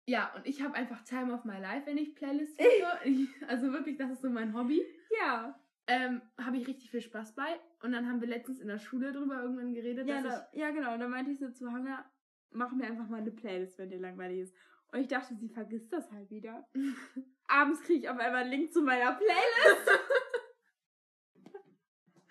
[0.05, 2.99] Ja, und ich habe einfach Time of My Life, wenn ich Playlists höre.
[3.05, 4.81] Ich- also wirklich, das ist so mein Hobby.
[5.21, 5.59] Ja.
[5.87, 7.59] Ähm, habe ich richtig viel Spaß bei.
[7.81, 10.71] Und dann haben wir letztens in der Schule drüber irgendwann geredet, Ja, dass da, ja,
[10.71, 10.93] genau.
[10.93, 12.05] Und dann meinte ich so zu Hannah,
[12.51, 14.55] mach mir einfach mal eine Playlist, wenn dir langweilig ist.
[14.93, 16.69] Und ich dachte, sie vergisst das halt wieder.
[17.47, 19.89] Abends kriege ich auf einmal einen Link zu meiner Playlist.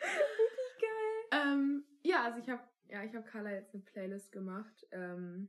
[0.00, 1.42] Richtig geil.
[1.42, 4.86] Ähm, ja, also ich habe ja, ich habe Carla jetzt eine Playlist gemacht.
[4.90, 5.48] Ähm,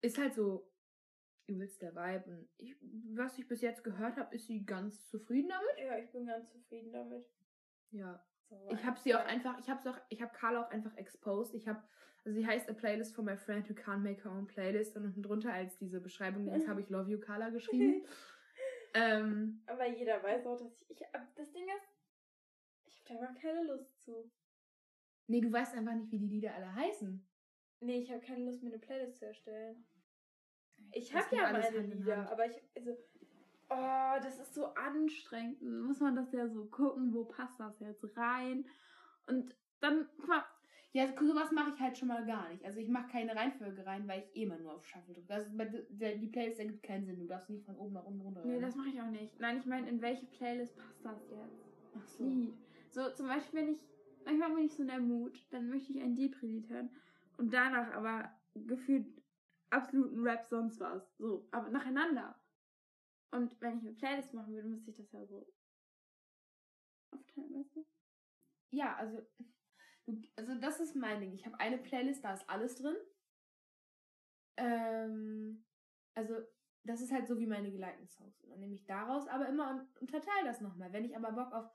[0.00, 0.72] ist halt so
[1.48, 2.30] übelst der Vibe.
[2.30, 2.76] Und ich,
[3.14, 5.78] was ich bis jetzt gehört habe, ist sie ganz zufrieden damit.
[5.78, 7.26] Ja, ich bin ganz zufrieden damit.
[7.90, 8.24] Ja.
[8.70, 11.54] Ich habe sie auch einfach, ich habe auch, ich habe Carla auch einfach exposed.
[11.54, 11.82] Ich habe,
[12.24, 15.04] also sie heißt A Playlist for my friend who can't make her own playlist und
[15.04, 18.04] unten drunter als diese Beschreibung jetzt habe ich Love You Carla geschrieben.
[18.94, 21.96] ähm, Aber jeder weiß auch, dass ich, ich das Ding ist,
[22.86, 24.30] ich habe da gar keine Lust zu.
[25.28, 27.26] Nee, du weißt einfach nicht, wie die Lieder alle heißen.
[27.80, 29.84] Nee, ich habe keine Lust, mir eine Playlist zu erstellen.
[30.92, 32.96] Ich habe ja meine Lieder, aber ich, also,
[33.76, 35.62] oh, das ist so anstrengend.
[35.62, 38.64] Muss man das ja so gucken, wo passt das jetzt rein.
[39.26, 40.44] Und dann, guck mal.
[40.92, 42.64] Ja, sowas mache ich halt schon mal gar nicht.
[42.64, 45.34] Also ich mache keine Reihenfolge rein, weil ich eh immer nur auf Shuffle drücke.
[45.34, 47.18] Also die Playlist ergibt keinen Sinn.
[47.18, 48.42] Du darfst nicht von oben nach unten runter.
[48.46, 49.38] Nee, das mache ich auch nicht.
[49.38, 51.66] Nein, ich meine, in welche Playlist passt das jetzt?
[51.98, 52.24] Ach so.
[52.24, 52.54] Lied.
[52.88, 53.84] So, zum Beispiel, wenn ich,
[54.24, 56.88] manchmal bin ich so in der Mut, dann möchte ich ein Depri-Lied hören.
[57.36, 59.06] Und danach aber gefühlt
[59.68, 61.14] absoluten Rap sonst was.
[61.18, 62.34] So, aber nacheinander.
[63.36, 65.46] Und wenn ich eine Playlist machen würde, müsste ich das ja so
[67.10, 67.86] aufteilen, weißt du?
[68.70, 69.20] Ja, also,
[70.36, 71.34] also das ist mein Ding.
[71.34, 72.96] Ich habe eine Playlist, da ist alles drin.
[74.56, 75.66] Ähm,
[76.14, 76.34] also,
[76.84, 78.40] das ist halt so wie meine geleiteten Songs.
[78.40, 80.92] Und dann nehme ich daraus aber immer und unterteile das nochmal.
[80.94, 81.70] Wenn ich aber Bock auf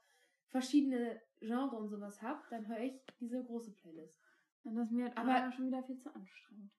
[0.48, 4.20] verschiedene Genre und sowas habe, dann höre ich diese große Playlist.
[4.64, 6.72] Und das ist mir halt aber schon wieder viel zu anstrengend.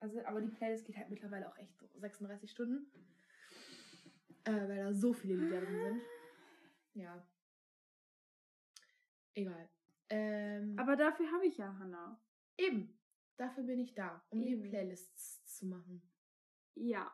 [0.00, 2.90] Also, aber die Playlist geht halt mittlerweile auch echt so 36 Stunden.
[4.44, 6.02] Äh, weil da so viele Lieder drin sind.
[6.94, 7.26] Ja.
[9.34, 9.68] Egal.
[10.10, 12.20] Ähm, aber dafür habe ich ja Hannah.
[12.56, 12.98] Eben.
[13.36, 14.62] Dafür bin ich da, um Eben.
[14.62, 16.02] die Playlists zu machen.
[16.74, 17.12] Ja.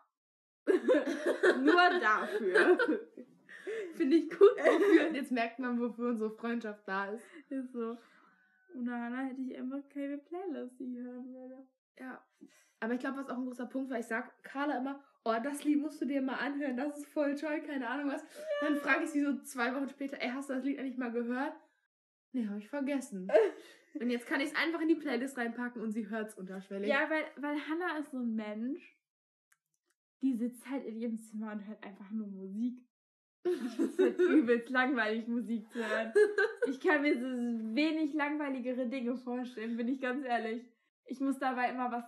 [0.67, 2.79] Nur dafür.
[3.95, 4.41] Finde ich gut.
[4.41, 5.11] Wofür.
[5.15, 7.25] Jetzt merkt man, wofür unsere Freundschaft da ist.
[7.51, 7.99] Ist so.
[8.75, 11.67] Ohne Hannah hätte ich einfach keine Playlist, die ich hören würde.
[11.99, 12.25] Ja.
[12.81, 15.65] Aber ich glaube, was auch ein großer Punkt war, ich sag Carla immer, oh, das
[15.65, 18.25] Lied musst du dir mal anhören, das ist voll toll, keine Ahnung was.
[18.61, 21.13] Dann frage ich sie so zwei Wochen später, ey, hast du das Lied eigentlich mal
[21.13, 21.55] gehört?
[22.33, 23.29] Nee, habe ich vergessen.
[24.01, 26.89] und jetzt kann ich es einfach in die Playlist reinpacken und sie hört es unterschwellig.
[26.89, 28.99] Ja, weil, weil Hannah ist so ein Mensch,
[30.21, 32.81] die sitzt halt in ihrem Zimmer und hört einfach nur Musik.
[33.45, 36.13] Ich finde es halt übelst langweilig, Musik zu hören.
[36.69, 37.27] Ich kann mir so
[37.75, 40.74] wenig langweiligere Dinge vorstellen, bin ich ganz ehrlich.
[41.07, 42.05] Ich muss dabei immer was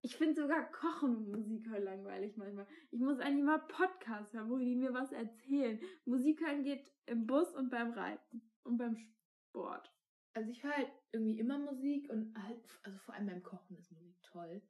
[0.00, 2.66] ich finde sogar Kochen und Musik hören langweilig manchmal.
[2.90, 5.80] Ich muss eigentlich mal Podcasts hören, wo die mir was erzählen.
[6.04, 9.92] Musik hören geht im Bus und beim Reiten und beim Sport.
[10.34, 13.90] Also ich höre halt irgendwie immer Musik und halt, also vor allem beim Kochen ist
[13.90, 14.62] Musik toll.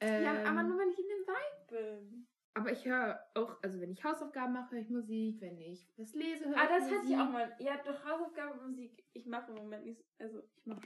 [0.00, 2.26] Ähm, ja, aber nur wenn ich in dem Vibe bin.
[2.54, 5.40] Aber ich höre auch, also wenn ich Hausaufgaben mache, höre ich Musik.
[5.42, 6.72] Wenn ich was lese, höre ah, ich Musik.
[6.72, 7.56] Ah, das hatte ich auch mal.
[7.58, 9.04] Ja, doch Hausaufgaben und Musik.
[9.12, 10.80] Ich mache im Moment nicht, also ich mache.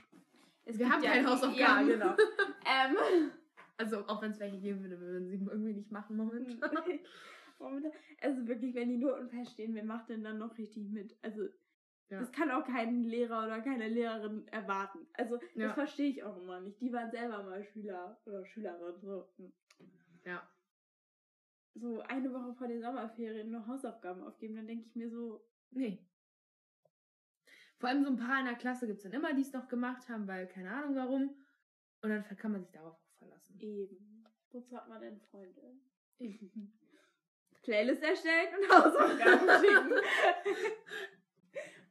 [0.65, 1.57] Wir haben ja keine Hausaufgaben.
[1.57, 2.15] Ja, genau.
[2.65, 3.31] ähm,
[3.77, 6.71] also auch wenn es welche geben würde, würden sie irgendwie nicht machen momentan.
[8.21, 11.15] also wirklich, wenn die Noten feststehen, wer macht denn dann noch richtig mit?
[11.21, 11.43] Also
[12.09, 12.19] ja.
[12.19, 15.07] das kann auch kein Lehrer oder keine Lehrerin erwarten.
[15.13, 15.73] Also das ja.
[15.73, 16.79] verstehe ich auch immer nicht.
[16.81, 18.99] Die waren selber mal Schüler oder Schülerin.
[19.01, 19.27] So.
[19.37, 19.53] Hm.
[20.25, 20.47] Ja.
[21.75, 26.05] So eine Woche vor den Sommerferien noch Hausaufgaben aufgeben, dann denke ich mir so, nee.
[27.85, 29.67] Vor allem so ein paar in der Klasse gibt es dann immer, die es noch
[29.67, 31.35] gemacht haben, weil keine Ahnung warum.
[32.01, 33.59] Und dann kann man sich darauf verlassen.
[33.59, 34.25] Eben.
[34.49, 35.61] Wozu hat man denn Freunde?
[36.17, 36.73] Eben.
[37.61, 39.93] Playlist erstellen und Hausaufgaben schicken.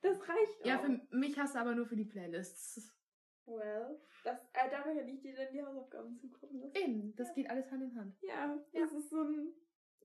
[0.02, 0.66] das reicht auch.
[0.66, 2.92] Ja, für mich hast du aber nur für die Playlists.
[3.46, 6.74] Well, das, äh, dafür hätte ich dir dann die Hausaufgaben zukommen lassen.
[6.74, 7.34] Eben, das ja.
[7.34, 8.16] geht alles Hand in Hand.
[8.20, 8.80] Ja, ja.
[8.80, 9.52] das ist so ein.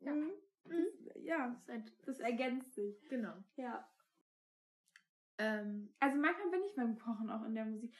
[0.01, 0.31] Ja, mhm.
[0.65, 3.09] das, ja, das, das ergänzt sich.
[3.09, 3.33] Genau.
[3.55, 3.89] Ja.
[5.39, 7.93] Ähm, also manchmal bin ich beim Kochen auch in der Musik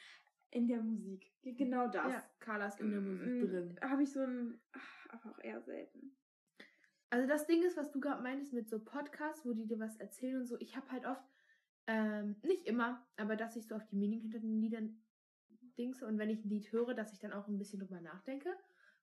[0.52, 1.32] in der Musik.
[1.44, 2.12] Genau das.
[2.12, 3.80] Ja, Carla ist in der Musik mm, drin.
[3.82, 6.16] Habe ich so ein, ach, aber auch eher selten.
[7.12, 9.98] Also das Ding ist, was du gerade meintest mit so Podcasts, wo die dir was
[9.98, 10.58] erzählen und so.
[10.60, 11.24] Ich habe halt oft,
[11.88, 15.02] ähm, nicht immer, aber dass ich so auf die Meaning hinter den Liedern
[15.78, 18.56] dingse und wenn ich ein Lied höre, dass ich dann auch ein bisschen drüber nachdenke,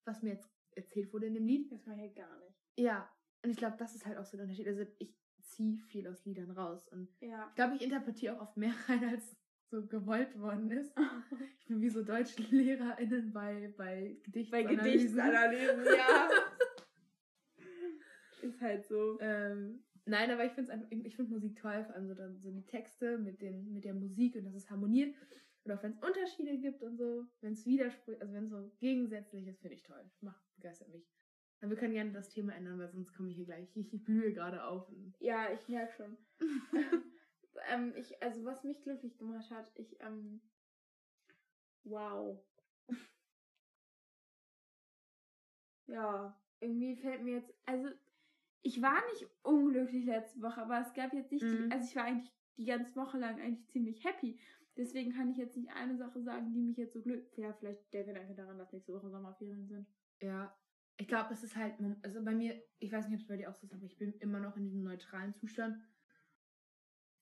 [0.04, 1.72] was mir jetzt erzählt wurde in dem Lied.
[1.72, 2.54] Das mache ich halt gar nicht.
[2.76, 3.10] Ja,
[3.42, 4.68] und ich glaube, das ist halt auch so der Unterschied.
[4.68, 5.16] Also ich
[5.46, 7.46] ziehe viel aus Liedern raus und ja.
[7.48, 9.36] ich glaube, ich interpretiere auch oft mehr rein, als
[9.70, 10.94] so gewollt worden ist.
[11.58, 14.76] Ich bin wie so DeutschlehrerInnen bei, bei Gedichtsanalysen.
[14.76, 16.28] Bei Gedichtsanalysen, ja.
[18.42, 19.18] ist halt so.
[19.20, 22.64] Ähm, nein, aber ich finde ich finde Musik toll, vor allem so, dann, so die
[22.64, 25.12] Texte mit, den, mit der Musik und dass es harmoniert.
[25.64, 28.70] Oder auch wenn es Unterschiede gibt und so, wenn es Widersprüche, also wenn es so
[28.78, 30.08] gegensätzlich ist, finde ich toll.
[30.20, 31.10] Macht, begeistert mich.
[31.60, 34.32] Aber wir können gerne das Thema ändern, weil sonst komme ich hier gleich, ich, blühe
[34.32, 34.86] gerade auf.
[35.20, 36.16] Ja, ich merke schon.
[37.70, 40.42] ähm, ich, also was mich glücklich gemacht hat, ich, ähm,
[41.84, 42.38] wow.
[45.86, 47.88] ja, irgendwie fällt mir jetzt, also
[48.62, 51.68] ich war nicht unglücklich letzte Woche, aber es gab jetzt nicht, Mhm.
[51.68, 54.38] die, also ich war eigentlich die ganze Woche lang eigentlich ziemlich happy.
[54.76, 57.92] Deswegen kann ich jetzt nicht eine Sache sagen, die mich jetzt so glücklich, ja, vielleicht
[57.94, 59.86] der Gedanke daran, dass nächste Woche Sommerferien sind.
[60.20, 60.54] Ja,
[60.98, 63.50] ich glaube, es ist halt, also bei mir, ich weiß nicht, ob es bei dir
[63.50, 65.76] auch so ist, aber ich bin immer noch in diesem neutralen Zustand.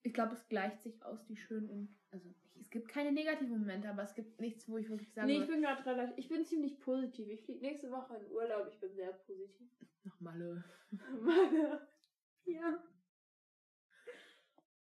[0.03, 2.29] Ich glaube, es gleicht sich aus, die schönen und, also
[2.61, 5.49] es gibt keine negativen Momente, aber es gibt nichts, wo ich wirklich sage, Nee, ich
[5.49, 7.29] bin gerade relativ, ich bin ziemlich positiv.
[7.29, 9.69] Ich fliege nächste Woche in Urlaub, ich bin sehr positiv.
[10.05, 10.63] noch Malle.
[11.21, 11.89] Malle.
[12.45, 12.85] Ja,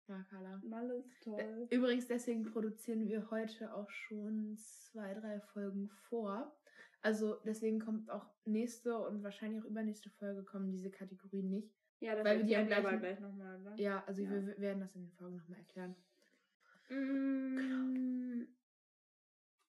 [0.08, 0.62] Ja, Carla.
[0.64, 1.68] Malle ist toll.
[1.72, 6.56] Übrigens, deswegen produzieren wir heute auch schon zwei, drei Folgen vor.
[7.02, 11.74] Also deswegen kommt auch nächste und wahrscheinlich auch übernächste Folge kommen diese Kategorien nicht.
[12.00, 13.74] Ja, das Weil wir die am aber gleich nochmal, ne?
[13.78, 14.32] Ja, also Ja.
[14.32, 15.96] wir werden das in den Folgen nochmal erklären.
[16.90, 18.44] Mm,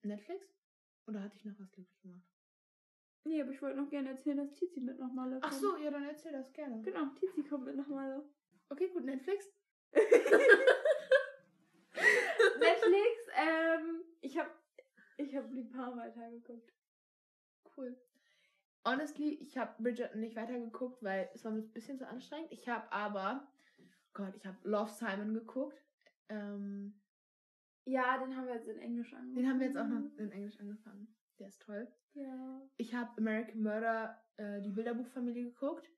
[0.03, 0.47] Netflix?
[1.07, 2.23] Oder hatte ich noch was glücklich gemacht?
[3.25, 5.61] nee, aber ich wollte noch gerne erzählen, dass Tizi mit nach Malle Ach kommt.
[5.61, 6.81] so, ja, dann erzähl das gerne.
[6.83, 8.25] Genau, Tizi kommt mit nach Malle.
[8.71, 9.51] Okay, gut, Netflix.
[12.59, 14.51] Netflix, ähm, ich hab,
[15.19, 16.73] ich hab Lupin weitergeguckt.
[17.79, 17.97] Cool.
[18.85, 22.51] Honestly, ich habe Bridgerton nicht weitergeguckt, weil es war mir ein bisschen zu anstrengend.
[22.53, 23.47] Ich habe aber,
[24.15, 25.81] Gott, ich habe Love Simon geguckt.
[26.29, 27.01] Ähm,
[27.85, 29.35] Ja, den haben wir jetzt in Englisch angefangen.
[29.37, 31.15] den haben wir jetzt auch noch in Englisch angefangen.
[31.39, 31.87] Der ist toll.
[32.15, 32.69] Ja.
[32.79, 35.89] Ich habe American Murder, äh, die Bilderbuchfamilie geguckt.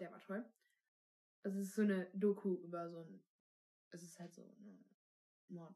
[0.00, 0.44] Der war toll.
[1.44, 3.22] Also es ist so eine Doku über so ein,
[3.90, 4.78] es ist halt so eine
[5.48, 5.74] Mord.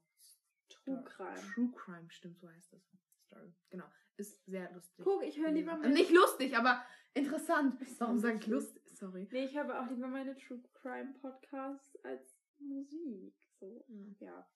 [0.69, 1.41] True Crime.
[1.55, 2.83] True Crime, stimmt, so heißt das.
[3.27, 3.55] Story.
[3.71, 3.85] Genau.
[4.17, 5.05] Ist sehr lustig.
[5.05, 5.93] Guck, ich höre lieber meine...
[5.93, 7.79] Nicht lustig, aber interessant.
[7.99, 8.83] Warum sage ich lustig.
[8.95, 9.29] Sorry.
[9.31, 13.35] Nee, ich habe auch lieber meine True Crime Podcasts als Musik.
[13.61, 14.27] So, Ja.
[14.27, 14.47] ja.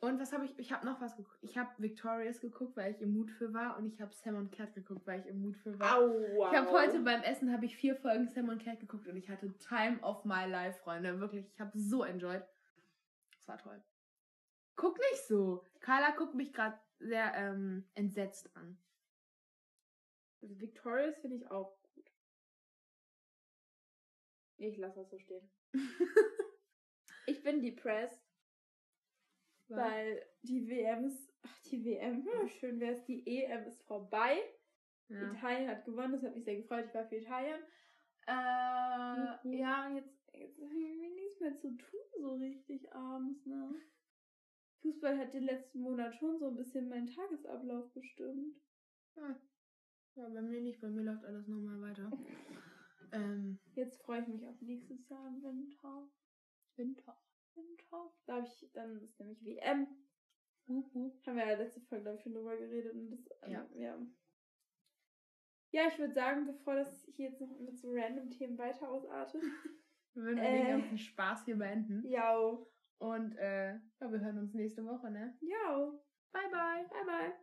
[0.00, 0.56] Und was habe ich?
[0.58, 1.38] Ich habe noch was geguckt.
[1.40, 3.76] Ich habe Victorious geguckt, weil ich im Mut für war.
[3.76, 5.98] Und ich habe Sam und Cat geguckt, weil ich im Mut für war.
[5.98, 6.52] Aua.
[6.52, 9.28] Ich habe heute beim Essen habe ich vier Folgen Sam und Cat geguckt und ich
[9.28, 11.18] hatte Time of my life, Freunde.
[11.18, 12.44] Wirklich, ich habe so enjoyed.
[13.40, 13.82] Es war toll.
[14.76, 15.64] Guck nicht so.
[15.80, 18.78] Carla guckt mich gerade sehr ähm, entsetzt an.
[20.42, 22.10] Also Victorious finde ich auch gut.
[24.56, 25.48] Ich lasse das so stehen.
[27.26, 28.22] Ich bin depressed,
[29.68, 31.30] weil die WM ist.
[31.42, 33.04] Ach, die WM, hm, schön wäre es.
[33.04, 34.38] Die EM ist vorbei.
[35.08, 35.30] ja.
[35.32, 36.86] Italien hat gewonnen, das hat mich sehr gefreut.
[36.86, 37.60] Ich war für Italien.
[38.26, 39.52] Äh, Mhm.
[39.52, 43.74] ja, und jetzt, jetzt habe ich irgendwie nichts mehr zu tun, so richtig abends, ne?
[44.82, 48.56] Fußball hat den letzten Monat schon so ein bisschen meinen Tagesablauf bestimmt.
[49.16, 49.34] Ah.
[50.14, 50.80] ja, bei mir nicht.
[50.80, 52.10] Bei mir läuft alles nochmal weiter.
[53.12, 56.08] ähm, Jetzt freue ich mich auf nächstes Jahr im Winter.
[56.76, 57.20] Winter.
[57.54, 58.12] Winter.
[58.26, 59.86] Da habe ich, dann ist nämlich WM.
[60.68, 62.92] Haben wir ja letzte Folge, glaube ich, schon drüber geredet.
[62.94, 63.68] Und das, ähm, Ja.
[63.74, 63.98] ja.
[65.70, 69.42] Ja, ich würde sagen, bevor das hier jetzt noch mit so random Themen weiter ausartet.
[70.14, 70.58] Wir würden Äh.
[70.58, 72.06] den ganzen Spaß hier beenden.
[72.06, 72.58] ja.
[72.98, 75.38] Und äh, ja, wir hören uns nächste Woche, ne?
[75.40, 75.92] Ja.
[76.32, 76.88] Bye, bye.
[76.90, 77.38] Bye, bye.